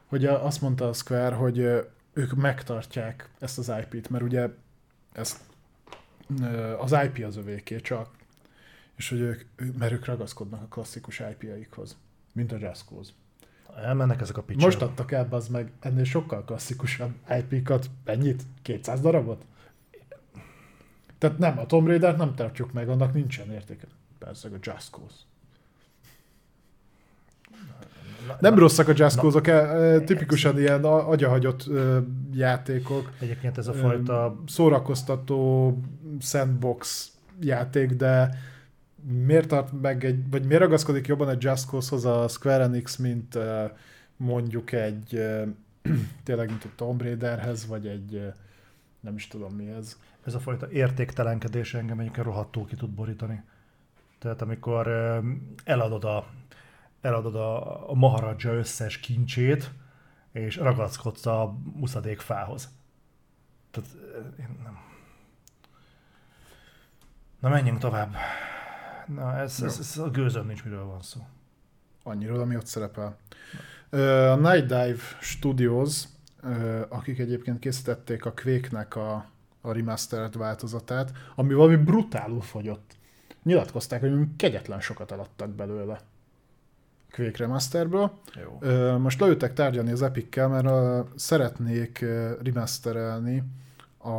[0.07, 1.59] Hogy a- azt mondta a Square, hogy
[2.13, 4.49] ők megtartják ezt az IP-t, mert ugye
[5.13, 5.39] ezt,
[6.43, 8.09] ö, az IP az övéké csak,
[8.97, 9.43] és hogy ők,
[9.79, 11.97] mert ők ragaszkodnak a klasszikus IP-aikhoz,
[12.33, 13.11] mint a Cause.
[13.77, 14.63] Elmennek ezek a picsák.
[14.65, 18.43] Most adtak el, az meg ennél sokkal klasszikusabb IP-kat, ennyit?
[18.63, 19.45] 200 darabot?
[21.19, 23.87] Tehát nem, a Tomb Raider-t nem tartjuk meg, annak nincsen értéke.
[24.19, 25.15] Persze, a Just Cause.
[28.27, 31.99] Na- Nem na- rosszak a Just na- Cause-ok, e, e, tipikusan ilyen a- agyahagyott ö,
[32.35, 35.79] játékok, Egyébként ez a ö, fajta szórakoztató
[36.21, 38.35] sandbox játék, de
[39.03, 43.39] miért tart meg egy, vagy miért ragaszkodik jobban egy Just Cause-hoz a Square Enix, mint
[44.17, 45.23] mondjuk egy
[46.25, 48.33] tényleg, mint a Tomb Raiderhez, vagy egy
[49.01, 49.99] nem is tudom mi ez.
[50.25, 53.43] ez a fajta értéktelenkedés engem egyébként rohadtul ki tud borítani.
[54.19, 54.89] Tehát amikor
[55.65, 56.27] eladod a,
[57.01, 59.71] eladod a, a Maharaja összes kincsét,
[60.33, 62.69] és ragaszkodsz a muszadék fához.
[63.71, 63.91] Tehát
[64.39, 64.79] én nem.
[67.41, 68.15] Na menjünk tovább.
[69.15, 71.21] Na ez, ez, ez a gőzöm nincs, miről van szó.
[72.03, 73.17] Annyiról, ami ott szerepel.
[73.91, 76.05] A Night Dive Studios,
[76.89, 79.27] akik egyébként készítették a Quake-nek a,
[79.61, 82.97] a remastered változatát, ami valami brutálul fogyott.
[83.43, 86.01] Nyilatkozták, hogy kegyetlen sokat eladtak belőle.
[87.11, 88.13] Quake Remasterből.
[88.35, 88.99] Jó.
[88.99, 92.05] Most leültek tárgyalni az Epic-kel, mert ö, szeretnék
[92.43, 93.43] remasterelni
[93.99, 94.11] a,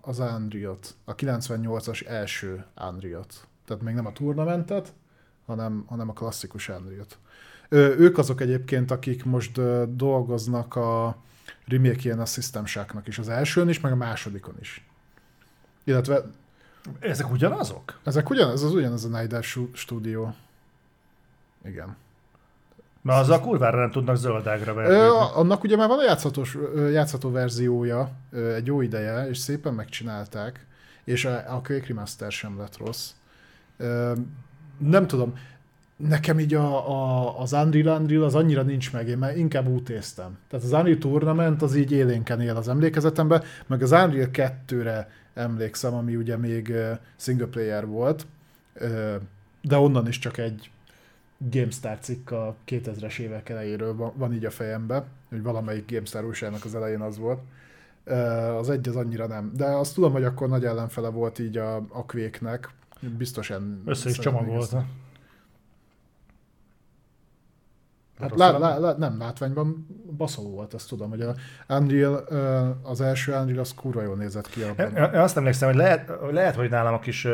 [0.00, 3.48] az Unreal-t, a 98-as első Unreal-t.
[3.70, 4.92] Tehát még nem a turnamentet,
[5.46, 7.18] hanem, hanem a klasszikus Unreal-t.
[7.68, 9.60] Ők azok egyébként, akik most
[9.96, 11.16] dolgoznak a
[11.66, 14.86] remake a System Shock-nak is, az elsőn is, meg a másodikon is.
[15.84, 16.22] Illetve
[16.98, 17.98] Ezek ugyanazok?
[18.04, 20.34] ezek ugyanaz, az ugyanaz a Stu- stúdió.
[21.64, 21.96] Igen.
[23.02, 24.94] Mert azzal kurvára nem tudnak zöldágra verni.
[25.34, 28.10] Annak ugye már van a játszhatós, játszható verziója
[28.54, 30.66] egy jó ideje, és szépen megcsinálták,
[31.04, 33.10] és a, a Quake Remaster sem lett rossz.
[34.78, 35.34] Nem tudom,
[35.96, 40.38] nekem így a, a, az Unreal Unreal az annyira nincs meg, én már inkább útéztem.
[40.48, 45.94] Tehát az Unreal Tournament az így élénken él az emlékezetemben, meg az Unreal 2-re emlékszem,
[45.94, 46.74] ami ugye még
[47.16, 48.26] single player volt,
[49.62, 50.70] de onnan is csak egy
[51.50, 56.74] GameStar cikk a 2000-es évek elejéről van, így a fejembe, hogy valamelyik GameStar újságnak az
[56.74, 57.40] elején az volt.
[58.58, 59.52] Az egy az annyira nem.
[59.56, 62.68] De azt tudom, hogy akkor nagy ellenfele volt így a, a Quake-nek.
[63.00, 64.84] Biztosan Össze is csomagolta.
[68.20, 69.86] Hát lá, lá, lá, nem, látványban
[70.16, 71.34] baszoló volt, azt tudom, hogy a
[71.68, 72.14] Unreal,
[72.82, 74.96] az első Unreal az kurva jól nézett ki abban.
[74.96, 77.26] Én azt emlékszem, hogy lehet, lehet, hogy nálam a kis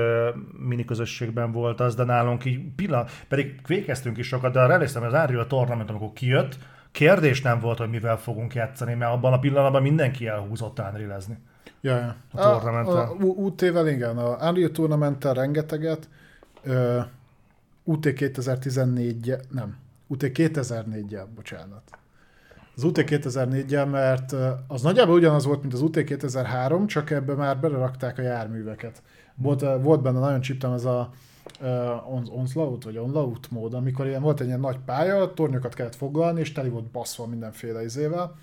[0.58, 5.02] mini közösségben volt az, de nálunk így pillanat, pedig vékeztünk is sokat, de arra emlékszem,
[5.02, 6.58] hogy az Unreal Tournament, amikor kijött,
[6.92, 11.38] kérdés nem volt, hogy mivel fogunk játszani, mert abban a pillanatban mindenki elhúzott Unreal-ezni.
[11.80, 12.16] Ja, ja.
[12.40, 16.08] A, a, a UT-vel igen, a Unreal tournament rengeteget,
[16.64, 17.04] uh,
[17.84, 19.76] UT 2014 nem,
[20.06, 21.82] UT 2004-jel, bocsánat.
[22.76, 24.34] Az UT 2004-jel, mert
[24.66, 29.02] az nagyjából ugyanaz volt, mint az UT 2003, csak ebbe már belerakták a járműveket.
[29.34, 31.10] Volt, volt benne nagyon csiptem ez a
[31.60, 36.40] uh, onslaught, vagy onlaut mód, amikor ilyen volt egy ilyen nagy pálya, tornyokat kellett foglalni,
[36.40, 38.36] és teli volt baszva mindenféle izével,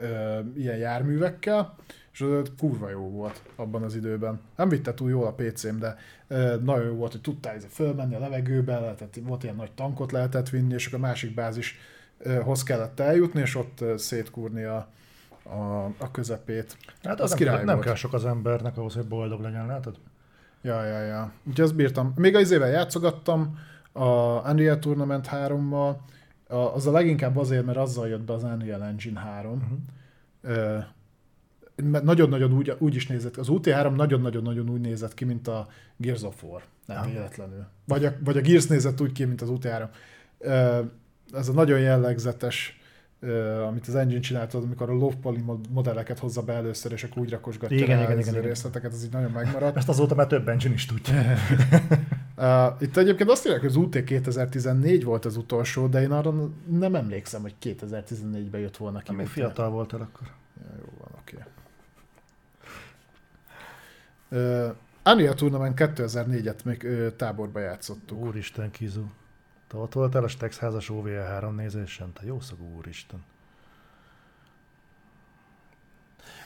[0.00, 1.74] uh, ilyen járművekkel,
[2.16, 4.40] és az kurva jó volt abban az időben.
[4.56, 5.96] Nem vitte túl jól a PC-m, de
[6.28, 10.48] uh, nagyon jó volt, hogy tudtál fölmenni a levegőbe, lehetett, volt ilyen nagy tankot lehetett
[10.48, 14.88] vinni, és akkor a másik bázishoz kellett eljutni, és ott szétkúrni a,
[15.42, 16.76] a, a közepét.
[17.02, 19.98] Hát az, nem, nem kell sok az embernek ahhoz, hogy boldog legyen, látod?
[20.62, 21.32] Ja, ja, ja.
[21.44, 22.12] Úgyhogy azt bírtam.
[22.16, 23.58] Még az évvel játszogattam
[23.92, 24.08] a
[24.50, 25.96] Unreal Tournament 3-mal,
[26.74, 29.52] az a leginkább azért, mert azzal jött be az Unreal Engine 3.
[30.42, 30.84] Uh-huh.
[32.02, 36.42] Nagyon-nagyon úgy, úgy is nézett, az UT3 nagyon-nagyon-nagyon úgy nézett ki, mint a Gears of
[36.42, 36.62] War.
[36.86, 37.10] Nem ja.
[37.10, 37.66] véletlenül.
[37.84, 39.88] Vagy a, vagy a Gears nézett úgy ki, mint az UT3.
[41.32, 42.80] Ez a nagyon jellegzetes
[43.68, 45.36] amit az engine csináltad, amikor a low poly
[45.70, 49.30] modelleket hozza be először, és akkor úgy rakosgatja igen, igen, igen, részleteket, ez így nagyon
[49.30, 49.76] megmaradt.
[49.76, 51.14] Ezt azóta már több engine is tudja.
[52.36, 56.50] uh, itt egyébként azt írják, hogy az UT 2014 volt az utolsó, de én arra
[56.70, 59.14] nem emlékszem, hogy 2014-ben jött volna ki.
[59.14, 60.26] Még fiatal voltál akkor.
[60.56, 61.36] Ja, jó van, oké.
[61.36, 61.52] Okay.
[64.28, 68.18] Uh, Unreal Tournament 2004-et még uh, táborba játszottuk.
[68.18, 69.04] Úristen, Kizu.
[69.68, 72.12] Te ott voltál a Stex házas OVL 3 nézésen?
[72.12, 73.24] Te jószagú úristen.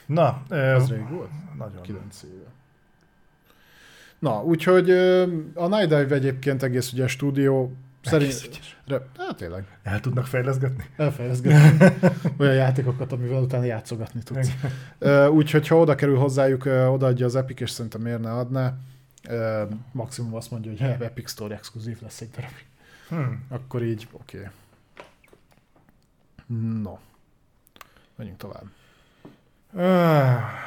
[0.05, 1.29] Na, ez rég volt?
[1.57, 1.81] Nagyon.
[1.81, 2.49] 9 éve.
[4.19, 4.89] Na, úgyhogy
[5.53, 8.59] a Night Dive egyébként egész ugye stúdió szerint...
[9.17, 9.77] Hát tényleg.
[9.83, 10.85] El tudnak fejleszgetni?
[10.97, 11.87] Elfejleszgetni.
[12.39, 14.49] Olyan játékokat, amivel utána játszogatni tudsz.
[15.29, 18.77] Úgyhogy ha oda kerül hozzájuk, odaadja az Epic, és szerintem miért ne adná.
[19.91, 22.65] Maximum azt mondja, hogy Epic Store exkluzív lesz egy darabig.
[23.09, 23.45] Hmm.
[23.49, 24.37] Akkor így, oké.
[24.37, 24.49] Okay.
[26.81, 26.97] No.
[28.15, 28.65] Menjünk tovább.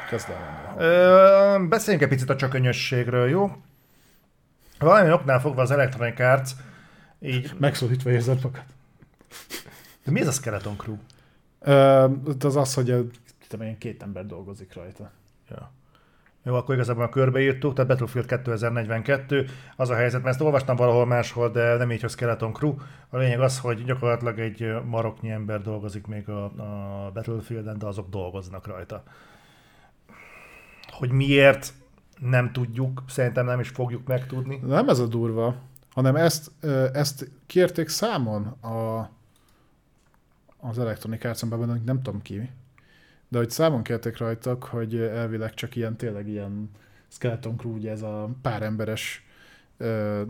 [0.08, 0.28] Kezd
[0.78, 3.56] el Beszéljünk egy picit a csökönyösségről, jó?
[4.78, 6.50] Valami oknál fogva az Electronic Arts
[7.24, 7.52] így...
[7.58, 8.64] Megszólítva érzed magad.
[10.04, 10.96] De mi ez a Skeleton Crew?
[11.60, 13.10] Uh, az az, hogy
[13.48, 15.10] tudom, két ember dolgozik rajta.
[15.50, 15.72] Ja.
[16.46, 21.06] Jó, akkor igazából a körbeírtuk, tehát Battlefield 2042, az a helyzet, mert ezt olvastam valahol
[21.06, 22.74] máshol, de nem így, hogy Skeleton Crew.
[23.08, 28.08] A lényeg az, hogy gyakorlatilag egy maroknyi ember dolgozik még a, a Battlefield-en, de azok
[28.08, 29.02] dolgoznak rajta.
[30.87, 31.72] Hogy miért,
[32.20, 34.60] nem tudjuk, szerintem nem is fogjuk megtudni.
[34.66, 35.56] Nem ez a durva,
[35.94, 36.50] hanem ezt,
[36.92, 39.11] ezt kérték számon a,
[40.57, 41.42] az Electronic arts
[41.85, 42.50] nem tudom ki,
[43.28, 46.70] de hogy számon kérték rajtak, hogy elvileg csak ilyen, tényleg ilyen
[47.09, 49.26] Skeleton Crew, ugye ez a pár emberes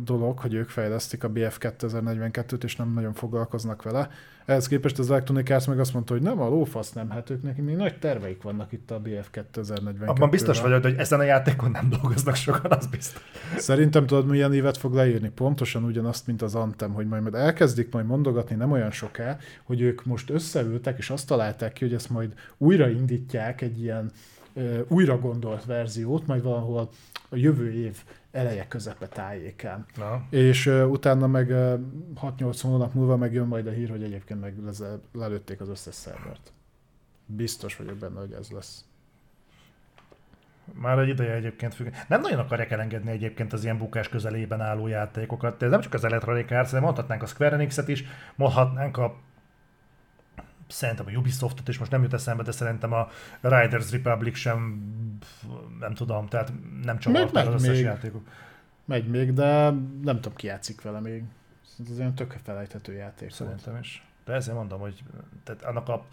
[0.04, 4.08] dolog, hogy ők fejlesztik a BF 2042-t, és nem nagyon foglalkoznak vele.
[4.44, 7.42] Ehhez képest az Electronic Arts meg azt mondta, hogy nem, a lófasz nem, hát ők
[7.42, 11.22] neki még nagy terveik vannak itt a BF 2042 Abban biztos vagyok, hogy ezen a
[11.22, 13.22] játékon nem dolgoznak sokan, az biztos.
[13.56, 15.30] Szerintem tudod, milyen évet fog leírni?
[15.30, 20.04] Pontosan ugyanazt, mint az Antem, hogy majd elkezdik majd mondogatni nem olyan soká, hogy ők
[20.04, 24.10] most összeültek, és azt találták ki, hogy ezt majd újraindítják egy ilyen
[24.88, 26.88] újra gondolt verziót, majd valahol
[27.28, 29.86] a jövő év eleje közepe tájékán.
[29.96, 30.26] Na.
[30.30, 31.80] És uh, utána meg uh,
[32.38, 34.54] 6-8 hónap múlva megjön majd a hír, hogy egyébként meg
[35.12, 36.52] lelőtték az összes szervert.
[37.26, 38.84] Biztos vagyok benne, hogy ez lesz.
[40.72, 41.92] Már egy ideje egyébként függ.
[42.08, 45.62] Nem nagyon akarják elengedni egyébként az ilyen bukás közelében álló játékokat.
[45.62, 49.16] Ez nem csak az Electronic Arts, de mondhatnánk a Square Enix-et is, mondhatnánk a
[50.66, 53.08] szerintem a Ubisoftot, és most nem jut eszembe, de szerintem a
[53.40, 54.82] Riders Republic sem,
[55.80, 57.84] nem tudom, tehát nem csavarták az összes még.
[57.84, 58.28] játékok.
[58.84, 59.70] Megy még, de
[60.02, 61.24] nem tudom, ki játszik vele még.
[61.90, 63.30] Ez olyan tök felejthető játék.
[63.30, 63.84] Szerintem volt.
[63.84, 64.06] is.
[64.24, 65.02] De ezért mondom, hogy
[65.44, 66.04] tehát annak a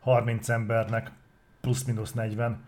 [0.00, 1.10] 30 embernek
[1.60, 2.60] plusz-minusz 40,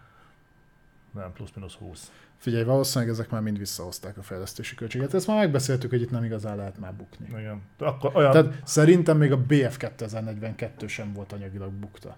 [1.10, 2.12] nem, plusz-minusz 20.
[2.42, 5.14] Figyelj, valószínűleg ezek már mind visszahozták a fejlesztési költséget.
[5.14, 7.26] Ezt már megbeszéltük, hogy itt nem igazán lehet már bukni.
[7.28, 7.62] Igen.
[7.78, 8.30] Akkor olyan...
[8.32, 12.16] Tehát szerintem még a BF 2042 sem volt anyagilag bukta.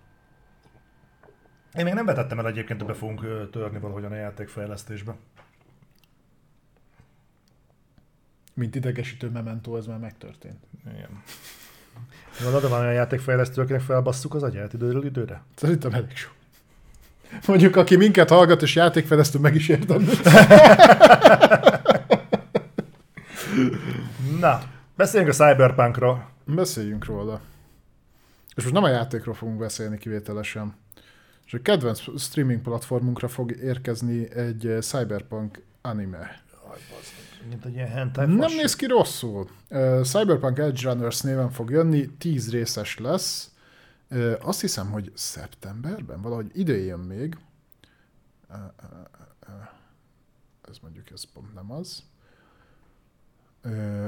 [1.75, 5.17] Én még nem vetettem el egyébként, hogy be fogunk törni valahogyan a játékfejlesztésbe.
[8.55, 10.59] Mint idegesítő mementó, ez már megtörtént.
[10.87, 11.23] Igen.
[12.43, 15.43] Van oda van olyan játékfejlesztő, akinek felbasszuk az agyát időről időre?
[15.55, 16.35] Szerintem elég sok.
[17.47, 20.09] Mondjuk, aki minket hallgat, és játékfejlesztő, meg is értem.
[24.40, 24.62] Na,
[24.97, 26.29] beszéljünk a Cyberpunkról.
[26.44, 27.40] Beszéljünk róla.
[28.55, 30.75] És most nem a játékról fogunk beszélni kivételesen.
[31.47, 36.42] És a kedvenc streaming platformunkra fog érkezni egy eh, Cyberpunk anime.
[36.73, 37.12] Aj, bazd,
[37.49, 39.49] mint egy ilyen hentai Nem néz ki rosszul.
[39.70, 43.51] Uh, Cyberpunk Edge Runners néven fog jönni, 10 részes lesz.
[44.40, 47.38] Azt hiszem, hogy szeptemberben, valahogy ide jön még.
[50.68, 52.03] Ez mondjuk, ez pont nem az.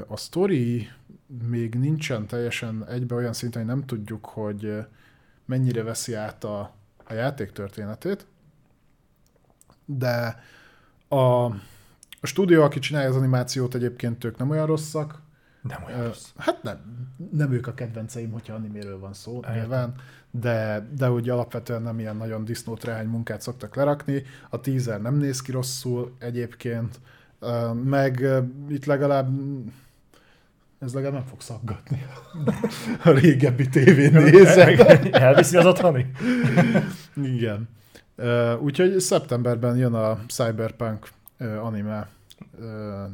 [0.07, 0.89] A story
[1.47, 4.85] még nincsen teljesen egybe olyan szinten, hogy nem tudjuk, hogy
[5.45, 8.25] mennyire veszi át a, a játék történetét,
[9.85, 10.43] de
[11.07, 11.43] a,
[12.19, 15.21] a stúdió, aki csinálja az animációt, egyébként ők nem olyan rosszak.
[15.67, 16.25] Nem olyan rossz.
[16.37, 16.77] Hát nem,
[17.31, 19.53] nem ők a kedvenceim, hogyha animéről van szó, Értem.
[19.53, 19.93] nyilván,
[20.31, 24.23] de, de úgy alapvetően nem ilyen nagyon disznótrány munkát szoktak lerakni.
[24.49, 26.99] A teaser nem néz ki rosszul egyébként,
[27.83, 28.25] meg
[28.69, 29.29] itt legalább
[30.79, 32.05] ez legalább nem fog szaggatni
[33.03, 34.79] a régebbi tévén nézek.
[35.11, 36.11] Elviszi az otthoni?
[37.15, 37.69] Igen.
[38.59, 41.07] Úgyhogy szeptemberben jön a Cyberpunk
[41.61, 42.07] anime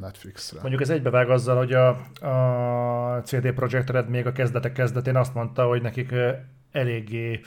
[0.00, 0.58] Netflixre.
[0.60, 1.88] Mondjuk ez egybevág azzal, hogy a,
[2.26, 6.14] a CD Projekt Red még a kezdetek kezdetén azt mondta, hogy nekik
[6.72, 7.40] eléggé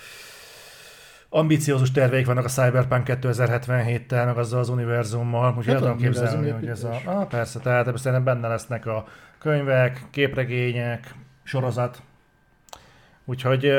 [1.30, 6.50] ambiciózus terveik vannak a Cyberpunk 2077-tel, meg azzal az univerzummal, úgyhogy Hát el tudom képzelni,
[6.50, 7.02] hogy ez a...
[7.06, 9.06] Ah, persze, tehát ebben szerintem benne lesznek a
[9.40, 12.02] könyvek, képregények, sorozat.
[13.26, 13.74] Úgyhogy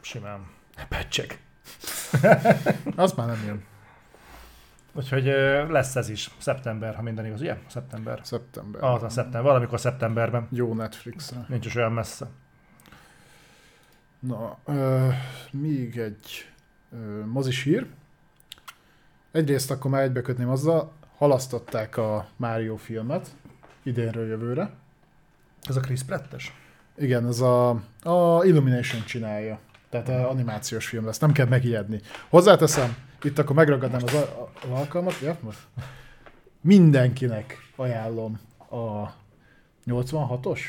[0.00, 0.46] simán.
[0.88, 1.38] Pecsek.
[2.96, 3.62] Az már nem jön.
[4.92, 5.24] Úgyhogy
[5.68, 6.30] lesz ez is.
[6.38, 7.40] Szeptember, ha minden igaz.
[7.40, 7.56] Ugye?
[7.66, 8.20] Szeptember.
[8.22, 8.82] Szeptember.
[8.82, 10.46] Az a szeptember, valamikor szeptemberben.
[10.50, 11.44] Jó Netflixre.
[11.48, 12.26] Nincs is olyan messze.
[14.18, 15.08] Na, ö,
[15.50, 16.52] még egy
[16.92, 17.86] ö, mozis hír.
[19.30, 23.28] Egyrészt akkor már egybekötném azzal, halasztották a Mario filmet
[23.82, 24.70] idénről jövőre.
[25.62, 26.52] Ez a Chris Pratt-es?
[26.96, 27.68] Igen, ez a,
[28.02, 29.58] a Illumination csinálja.
[29.88, 32.00] Tehát a animációs film lesz, nem kell megijedni.
[32.28, 35.58] Hozzáteszem, itt akkor megragadnám az, a- az alkalmat, ja, most.
[36.60, 39.12] Mindenkinek ajánlom a
[39.86, 40.60] 86-os?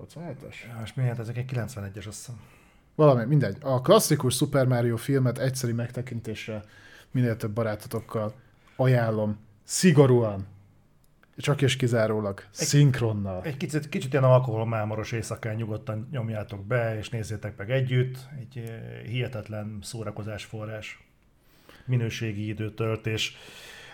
[0.00, 0.54] 87-es?
[0.68, 2.40] Ja, és miért ezek egy 91-es, azt hiszem.
[2.94, 3.56] Valami, mindegy.
[3.60, 6.64] A klasszikus Super Mario filmet egyszeri megtekintésre
[7.10, 8.34] minél több barátotokkal
[8.76, 9.38] ajánlom.
[9.64, 10.46] Szigorúan.
[11.36, 12.44] Csak és kizárólag.
[12.50, 13.42] Szinkronnal.
[13.42, 18.18] Egy kicsit, kicsit ilyen alkoholmámoros éjszakán nyugodtan nyomjátok be, és nézzétek meg együtt.
[18.40, 21.09] Egy eh, hihetetlen szórakozás forrás.
[21.90, 23.36] Minőségi időtöltés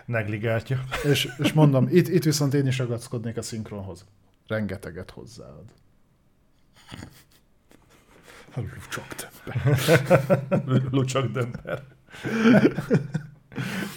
[0.05, 0.81] negligáltja.
[1.13, 4.05] És, és mondom, itt, itt viszont én is ragaszkodnék a szinkronhoz.
[4.47, 5.65] Rengeteget hozzáad.
[8.89, 10.89] Csak többen.
[10.91, 11.83] Lucsak dömper.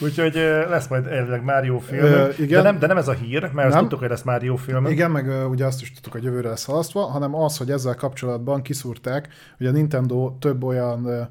[0.01, 0.33] Úgyhogy
[0.69, 2.47] lesz majd elvileg Mario film, Ö, igen.
[2.47, 3.79] de, nem, de nem ez a hír, mert azt Nem.
[3.79, 4.85] tudtuk, hogy lesz Mario film.
[4.85, 8.61] Igen, meg ugye azt is tudtuk, hogy jövőre lesz halasztva, hanem az, hogy ezzel kapcsolatban
[8.61, 11.21] kiszúrták, hogy a Nintendo több olyan ö,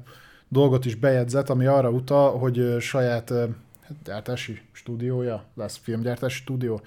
[0.49, 3.33] dolgot is bejegyzett, ami arra utal, hogy saját
[4.03, 6.81] gyártási stúdiója lesz, filmgyártási stúdió.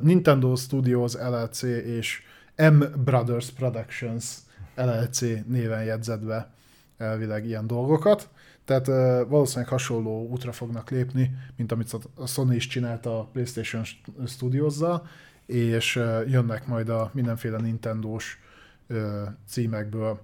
[0.00, 2.22] Nintendo Studios LLC és
[2.56, 4.36] M Brothers Productions
[4.74, 6.50] LLC néven jegyzett be
[6.98, 8.28] elvileg ilyen dolgokat.
[8.64, 8.86] Tehát
[9.28, 13.82] valószínűleg hasonló útra fognak lépni, mint amit a Sony is csinálta a PlayStation
[14.26, 15.06] Studios-zal,
[15.46, 15.94] és
[16.26, 18.38] jönnek majd a mindenféle Nintendo-s
[19.46, 20.20] címekből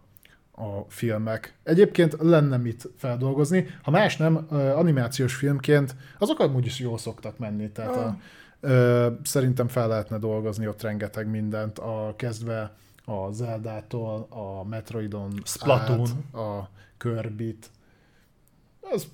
[0.57, 1.55] a filmek.
[1.63, 7.71] Egyébként lenne mit feldolgozni, ha más nem, animációs filmként, azok amúgy is jól szoktak menni,
[7.71, 8.17] tehát a,
[8.61, 16.09] ö, szerintem fel lehetne dolgozni ott rengeteg mindent, a kezdve a Zeldától, a Metroidon Splatoon.
[16.33, 17.71] át, a Kirby-t.
[18.81, 19.07] Az,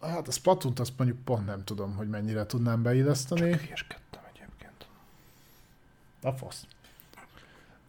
[0.00, 3.52] hát a Splatoon-t azt mondjuk pont nem tudom, hogy mennyire tudnám beilleszteni.
[3.52, 4.86] Hülyeskedtem egyébként.
[6.22, 6.66] A fasz.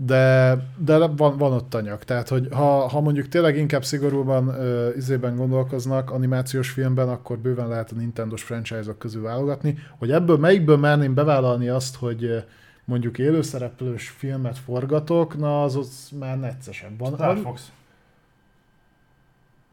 [0.05, 2.03] De, de van, van ott anyag.
[2.03, 7.67] Tehát, hogy ha, ha mondjuk tényleg inkább szigorúban uh, izében gondolkoznak animációs filmben, akkor bőven
[7.67, 9.77] lehet a Nintendo-s franchise-ok közül válogatni.
[9.97, 12.43] Hogy ebből melyikből merném bevállalni azt, hogy
[12.85, 16.99] mondjuk élőszereplős filmet forgatok, na az ott már neccesebb.
[16.99, 17.71] Van, Star Fox.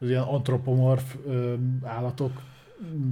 [0.01, 2.31] az ilyen antropomorf ö, állatok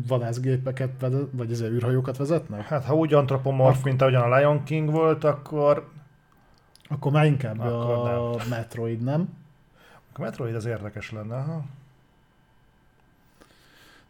[0.07, 2.61] vadászgépeket, vagy ezzel űrhajókat vezetnek?
[2.61, 5.93] Hát ha úgy antropomorf, mint ahogyan a Lion King volt, akkor
[6.89, 9.43] Akkor már inkább Akkor a Metroid, nem?
[10.13, 11.35] a Metroid az érdekes lenne.
[11.35, 11.63] Aha.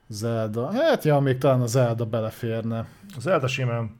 [0.07, 0.71] Zelda.
[0.71, 2.87] Hát ja, még talán a Zelda beleférne.
[3.15, 3.97] Az Zelda simán.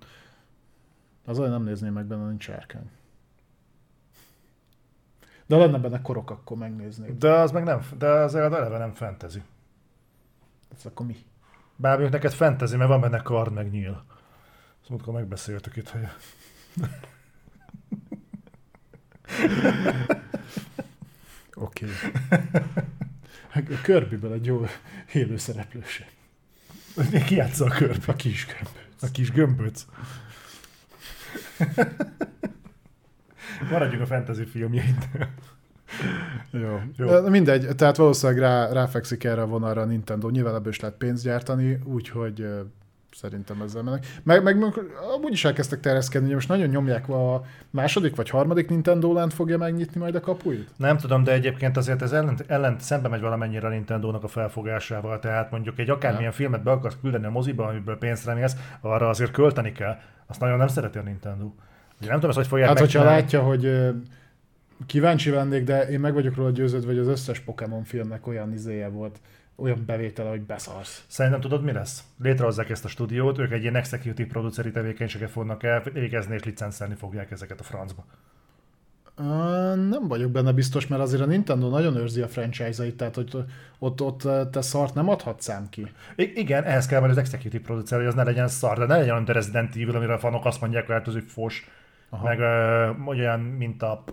[1.26, 2.90] Az olyan nem nézném meg benne, nincs sárkány.
[5.46, 7.20] De lenne benne korok, akkor megnézném.
[7.20, 9.42] De az meg nem, de az eleve nem fantasy.
[10.78, 11.16] Ez akkor mi?
[11.76, 14.04] Bár neked fantasy, mert van benne kard meg nyíl.
[14.90, 16.08] Múltkor megbeszéltük itt, hogy...
[21.54, 21.86] Oké.
[21.86, 21.90] Okay.
[23.76, 24.66] A Körbiből egy jó
[25.14, 26.08] élő szereplőse.
[27.26, 28.04] Ki játsza a körbe?
[28.08, 29.02] A kis gömböc.
[29.02, 29.86] A kis gömböc.
[33.72, 35.30] Maradjunk a fantasy filmjeinknél.
[36.52, 36.80] Jó.
[36.98, 37.30] Jó.
[37.30, 40.30] Mindegy, tehát valószínűleg rá, ráfekszik erre a vonalra a Nintendo.
[40.30, 42.48] Nyilván ebből is lehet pénzt gyártani, úgyhogy
[43.16, 44.06] szerintem ezzel mennek.
[44.24, 44.58] Meg, meg,
[45.16, 49.58] amúgy is elkezdtek terjeszkedni, hogy most nagyon nyomják a második vagy harmadik Nintendo Land fogja
[49.58, 50.70] megnyitni majd a kapuit?
[50.78, 55.20] Nem tudom, de egyébként azért ez ellen, ellen szembe megy valamennyire a Nintendo-nak a felfogásával,
[55.20, 56.32] tehát mondjuk egy akármilyen ja.
[56.32, 59.98] filmet be akarsz küldeni a moziba, amiből pénzt remélsz, arra azért költeni kell.
[60.28, 61.46] Azt nagyon nem szereti a Nintendo.
[62.00, 63.92] Ugye nem tudom, ezt hogy fogják Hát, hogyha látja, hogy
[64.86, 68.88] kíváncsi lennék, de én meg vagyok róla győződve, hogy az összes Pokémon filmnek olyan izéje
[68.88, 69.20] volt,
[69.56, 71.04] olyan bevétele, hogy beszarsz.
[71.08, 72.04] Szerintem tudod, mi lesz?
[72.20, 77.32] Létrehozzák ezt a stúdiót, ők egy ilyen executive produceri tevékenységet fognak elvégezni, és licencelni fogják
[77.32, 78.06] ezeket a francba.
[79.18, 79.26] Uh,
[79.90, 83.46] nem vagyok benne biztos, mert azért a Nintendo nagyon őrzi a franchise-ait, tehát hogy
[83.80, 85.92] ott, ott te szart nem adhatsz szám ki.
[86.16, 88.98] I- igen, ehhez kell majd az executive producer, hogy az ne legyen szar, de ne
[88.98, 91.70] legyen olyan Resident Evil, amire a fanok azt mondják, hogy hát az fos,
[92.10, 92.28] Aha.
[92.28, 94.04] meg uh, olyan, mint a,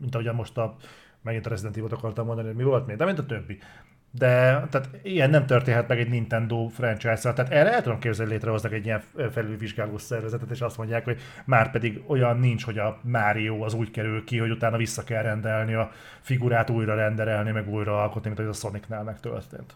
[0.00, 0.76] mint ahogyan most a,
[1.22, 3.58] megint a Resident Evil-t akartam mondani, hogy mi volt még, de mint a többi.
[4.18, 7.32] De tehát ilyen nem történhet meg egy Nintendo franchise-szal.
[7.32, 11.70] Tehát erre el tudom képzelni, létrehoznak egy ilyen felülvizsgáló szervezetet, és azt mondják, hogy már
[11.70, 15.74] pedig olyan nincs, hogy a Mario az úgy kerül ki, hogy utána vissza kell rendelni
[15.74, 15.90] a
[16.20, 19.74] figurát, újra renderelni, meg újra alkotni, mint hogy a Sonicnál megtörtént.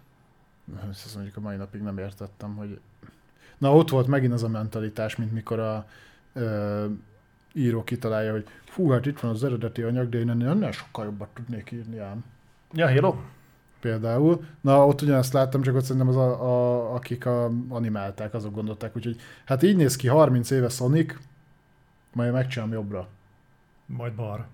[0.91, 2.81] Ezt mondjuk a mai napig nem értettem, hogy...
[3.59, 5.87] Na ott volt megint az a mentalitás, mint mikor a
[6.33, 6.87] ö,
[7.53, 11.29] író kitalálja, hogy fú, hát itt van az eredeti anyag, de én ennél sokkal jobbat
[11.29, 12.25] tudnék írni ám.
[12.73, 13.15] Ja, Halo?
[13.81, 14.45] Például.
[14.61, 18.97] Na, ott ugyanezt láttam, csak ott szerintem az a, a, akik a, animálták, azok gondolták,
[18.97, 21.15] úgyhogy hát így néz ki 30 éve Sonic,
[22.13, 23.09] majd megcsinálom jobbra.
[23.87, 24.47] Majd bar.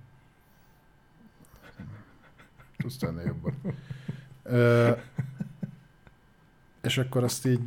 [2.76, 3.54] Tudsz tenni jobban.
[4.42, 4.90] Ö,
[6.82, 7.60] és akkor azt így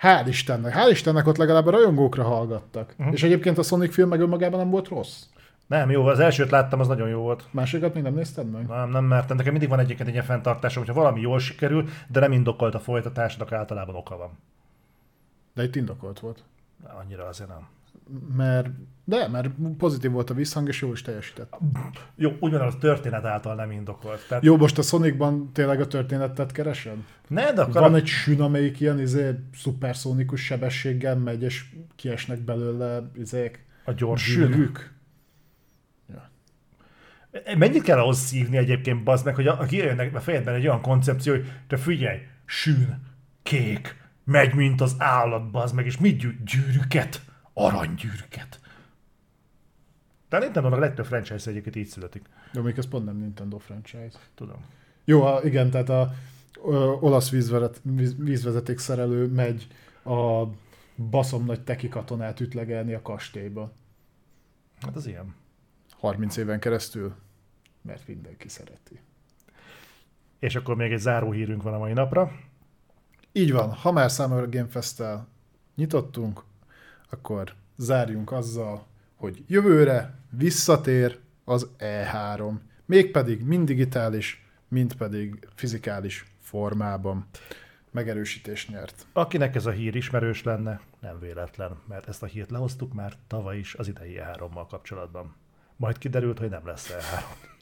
[0.00, 2.94] Hál' Istennek, hál' Istennek ott legalább a rajongókra hallgattak.
[2.98, 3.14] Uh-huh.
[3.14, 5.22] És egyébként a Sonic film meg önmagában nem volt rossz.
[5.66, 7.48] Nem, jó, az elsőt láttam, az nagyon jó volt.
[7.50, 8.66] Másikat még nem nézted meg?
[8.66, 9.36] Nem, nem mertem.
[9.36, 12.80] Nekem mindig van egyébként egy ilyen fenntartásom, hogyha valami jól sikerül, de nem indokolt a
[12.80, 14.30] folytatásnak, általában oka van.
[15.54, 16.44] De itt indokolt volt.
[16.82, 17.68] Annyira azért nem.
[18.36, 18.68] Mert,
[19.04, 21.56] de, mert pozitív volt a visszhang, és jó is teljesített.
[22.14, 24.26] Jó, ugyanaz a történet által nem indokolt.
[24.28, 24.44] Tehát...
[24.44, 26.96] Jó, most a Sonicban tényleg a történetet keresed?
[27.28, 27.96] Ne, de akkor Van a...
[27.96, 31.64] egy sün, amelyik ilyen izé, szuperszónikus sebességgel megy, és
[31.96, 34.94] kiesnek belőle izék, a gyors sűrűk.
[37.56, 41.32] Mennyit kell ahhoz szívni egyébként, bazd meg, hogy a, kijönnek a fejedben egy olyan koncepció,
[41.32, 43.02] hogy te figyelj, sűn,
[43.42, 47.20] kék, megy, mint az állat, bazd meg, és mit gyű, gyűrűket?
[47.52, 48.60] Aranygyűrűket.
[50.28, 52.28] De a nintendo a legtöbb franchise egyébként így születik.
[52.52, 54.18] De még ez pont nem Nintendo franchise.
[54.34, 54.64] Tudom.
[55.04, 56.14] Jó, a, igen, tehát a
[56.64, 59.66] ö, olasz vízvezet, víz, vízvezeték szerelő megy
[60.04, 60.44] a
[61.10, 63.72] baszom nagy teki katonát ütlegelni a kastélyba.
[64.80, 65.34] Hát az ilyen.
[65.98, 67.14] 30 éven keresztül
[67.86, 69.00] mert mindenki szereti.
[70.38, 72.32] És akkor még egy záró hírünk van a mai napra.
[73.32, 75.02] Így van, ha már Summer Game fest
[75.74, 76.44] nyitottunk,
[77.10, 82.52] akkor zárjunk azzal, hogy jövőre visszatér az E3.
[82.84, 87.26] Mégpedig mind digitális, mind pedig fizikális formában
[87.90, 89.06] megerősítés nyert.
[89.12, 93.58] Akinek ez a hír ismerős lenne, nem véletlen, mert ezt a hírt lehoztuk már tavaly
[93.58, 95.34] is az idei E3-mal kapcsolatban.
[95.76, 97.55] Majd kiderült, hogy nem lesz E3.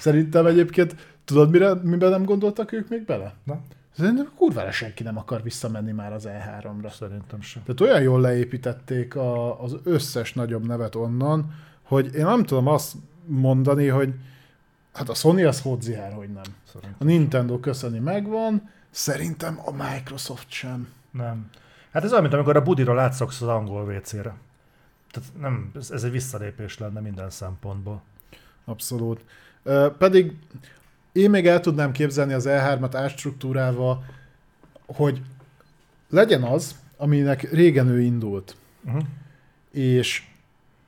[0.00, 3.34] Szerintem egyébként, tudod, mire, miben nem gondoltak ők még bele?
[3.44, 3.60] Na?
[3.96, 6.92] Szerintem kurvára senki nem akar visszamenni már az E3-ra.
[6.92, 7.62] Szerintem sem.
[7.62, 12.94] Tehát olyan jól leépítették a, az összes nagyobb nevet onnan, hogy én nem tudom azt
[13.24, 14.14] mondani, hogy
[14.92, 16.42] hát a Sony az hodzihár, hogy nem.
[16.64, 16.96] Szerintem.
[16.98, 20.88] A Nintendo köszöni megvan, szerintem a Microsoft sem.
[21.10, 21.50] Nem.
[21.92, 24.34] Hát ez olyan, mint amikor a budira látszoksz az angol WC-re.
[25.10, 28.02] Tehát nem, ez, ez egy visszalépés lenne minden szempontból.
[28.64, 29.24] Abszolút.
[29.98, 30.32] Pedig
[31.12, 34.04] én még el tudnám képzelni az E3-at átstruktúrálva,
[34.86, 35.22] hogy
[36.08, 38.56] legyen az, aminek régen ő indult.
[38.84, 39.02] Uh-huh.
[39.70, 40.22] És,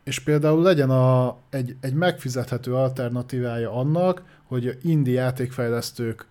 [0.05, 6.27] és például legyen a, egy, egy megfizethető alternatívája annak, hogy indie játékfejlesztők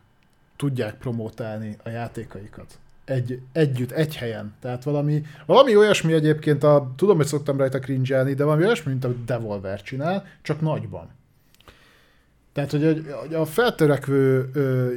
[0.55, 2.79] tudják promotálni a játékaikat.
[3.05, 4.53] Egy, együtt, egy helyen.
[4.59, 9.03] Tehát valami, valami olyasmi egyébként, a, tudom, hogy szoktam rajta cringe de valami olyasmi, mint
[9.03, 11.09] a Devolver csinál, csak nagyban.
[12.53, 14.49] Tehát, hogy egy- a feltörekvő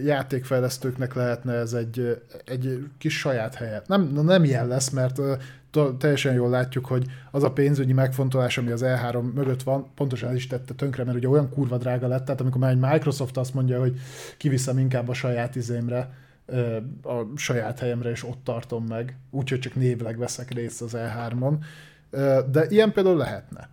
[0.05, 3.89] játékfejlesztőknek lehetne ez egy, egy kis saját helyet.
[3.89, 5.21] Nem, nem ilyen lesz, mert
[5.99, 10.35] teljesen jól látjuk, hogy az a pénzügyi megfontolás, ami az E3 mögött van, pontosan ez
[10.35, 13.55] is tette tönkre, mert ugye olyan kurva drága lett, tehát amikor már egy Microsoft azt
[13.55, 14.01] mondja, hogy
[14.37, 16.11] kiviszem inkább a saját izémre,
[17.03, 21.55] a saját helyemre, és ott tartom meg, úgyhogy csak névleg veszek részt az E3-on.
[22.11, 23.69] Ö, De ilyen például lehetne.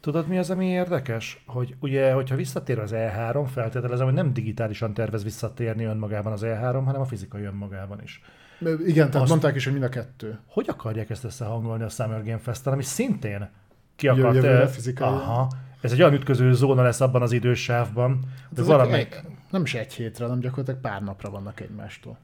[0.00, 1.42] Tudod, mi az, ami érdekes?
[1.46, 6.82] Hogy ugye, hogyha visszatér az E3, feltételezem, hogy nem digitálisan tervez visszatérni önmagában az E3,
[6.84, 8.22] hanem a fizikai önmagában is.
[8.60, 10.38] Igen, tehát Azt- mondták is, hogy mind a kettő.
[10.46, 13.48] Hogy akarják ezt összehangolni a Summer Game Fest-tel, ami szintén
[13.96, 14.34] ki akart...
[14.34, 15.08] jövőre fizikai.
[15.08, 15.50] Aha.
[15.80, 18.18] Ez egy olyan ütköző zóna lesz abban az idősávban,
[18.50, 19.22] de Ezek valamelyik...
[19.50, 22.18] nem is egy hétre, hanem gyakorlatilag pár napra vannak egymástól.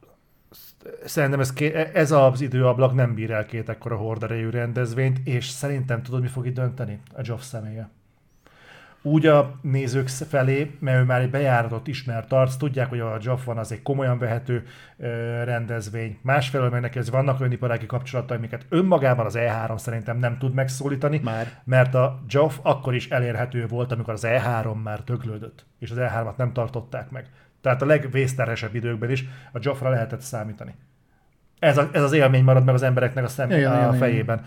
[1.05, 1.53] Szerintem ez,
[1.93, 6.47] ez az időablak nem bír el két ekkora horderejű rendezvényt, és szerintem tudod, mi fog
[6.47, 7.01] itt dönteni?
[7.13, 7.89] A Geoff személye.
[9.07, 13.45] Úgy a nézők felé, mert ő már egy bejáratott ismert arc, tudják, hogy a Geoff
[13.45, 15.07] van, az egy komolyan vehető ö,
[15.45, 16.19] rendezvény.
[16.23, 20.55] Másfelől meg neki ez vannak olyan iparági kapcsolatai, amiket önmagában az E3 szerintem nem tud
[20.55, 21.61] megszólítani, Már.
[21.65, 26.37] mert a Geoff akkor is elérhető volt, amikor az E3 már döglődött, és az E3-at
[26.37, 27.27] nem tartották meg.
[27.67, 30.75] Tehát a legvészterhesebb időkben is a Geoffra lehetett számítani.
[31.59, 34.45] Ez, a, ez az élmény marad meg az embereknek a, szem, Igen, a igen, fejében.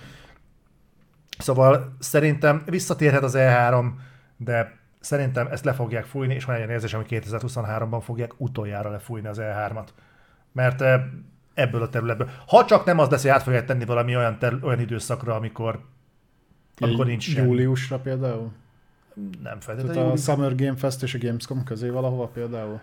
[1.38, 3.86] Szóval szerintem visszatérhet az E3,
[4.38, 9.28] de szerintem ezt le fogják fújni, és van egy érzésem, hogy 2023-ban fogják utoljára lefújni
[9.28, 9.88] az E3-at.
[10.52, 11.02] Mert eh,
[11.54, 12.30] ebből a területből.
[12.48, 15.86] Ha csak nem az lesz, hogy át fogják tenni valami olyan, terü- olyan időszakra, amikor,
[16.78, 17.48] amikor nincs semmi.
[17.48, 18.52] Júliusra például?
[19.14, 20.02] Nem Tehát feltétlenül.
[20.02, 20.24] a július.
[20.24, 22.80] Summer Game Fest és a Gamescom közé valahova például?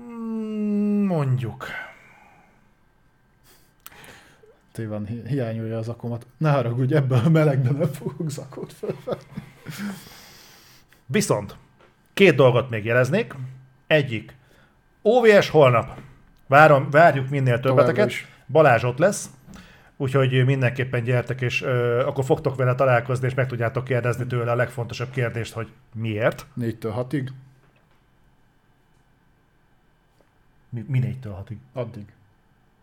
[0.00, 1.66] Mm, Mondjuk.
[4.72, 6.26] Té van, hi- hiányolja az akomat.
[6.36, 9.22] Ne haragudj, ebből a melegben nem fogok zakót felvenni.
[11.06, 11.56] Viszont
[12.14, 13.34] két dolgot még jeleznék.
[13.86, 14.34] Egyik.
[15.02, 15.98] OVS holnap.
[16.46, 18.12] Várom, várjuk minél többeteket.
[18.48, 19.30] Balázs ott lesz,
[19.96, 24.54] úgyhogy mindenképpen gyertek, és ö, akkor fogtok vele találkozni, és meg tudjátok kérdezni tőle a
[24.54, 26.46] legfontosabb kérdést, hogy miért.
[26.60, 27.28] 4-től 6-ig,
[30.76, 31.56] Mi, mi négytől hatig?
[31.72, 32.04] addig.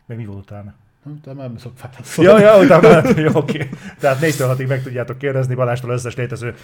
[0.06, 0.74] Meg mi volt utána?
[1.24, 2.32] Te már nem szok válaszolni.
[2.32, 3.70] Ja, ja, utána, jó, oké.
[4.00, 6.56] Tehát négytől hatig meg tudjátok kérdezni Balástól összes létező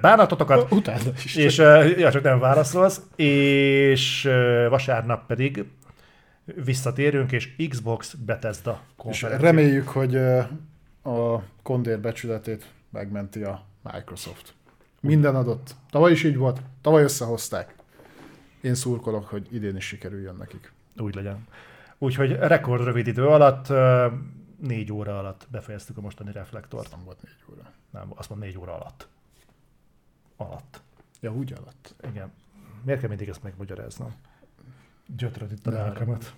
[0.00, 0.72] bánatotokat.
[0.72, 1.36] Utána is.
[1.36, 1.56] És
[1.96, 4.22] ja, csak nem válaszolsz, és
[4.68, 5.64] vasárnap pedig
[6.64, 9.46] visszatérünk, és Xbox Bethesda És konferencia.
[9.46, 10.16] reméljük, hogy
[11.02, 14.54] a kondér becsületét megmenti a Microsoft.
[15.00, 15.74] Minden adott.
[15.90, 17.74] Tavaly is így volt, tavaly összehozták.
[18.64, 20.72] Én szurkolok, hogy idén is sikerüljön nekik.
[20.96, 21.46] Úgy legyen.
[21.98, 23.72] Úgyhogy rekord rövid idő alatt,
[24.58, 26.90] négy óra alatt befejeztük a mostani reflektort.
[26.90, 27.70] Nem volt négy óra.
[27.90, 29.08] Nem, azt mondom négy óra alatt.
[30.36, 30.80] Alatt.
[31.20, 31.94] Ja, úgy alatt.
[32.10, 32.32] Igen.
[32.82, 34.14] Miért kell mindig ezt megmagyaráznom?
[35.16, 36.34] Gyötröd itt a lelkemet.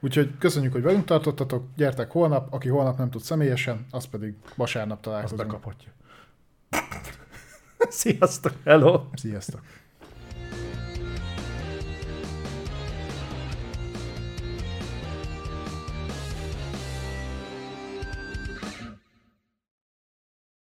[0.00, 1.66] Úgyhogy köszönjük, hogy velünk tartottatok.
[1.76, 5.40] Gyertek holnap, aki holnap nem tud személyesen, az pedig vasárnap Azt találkozunk.
[5.40, 5.90] bekaphatja.
[7.88, 9.04] Sziasztok, hello!
[9.14, 9.60] Sziasztok!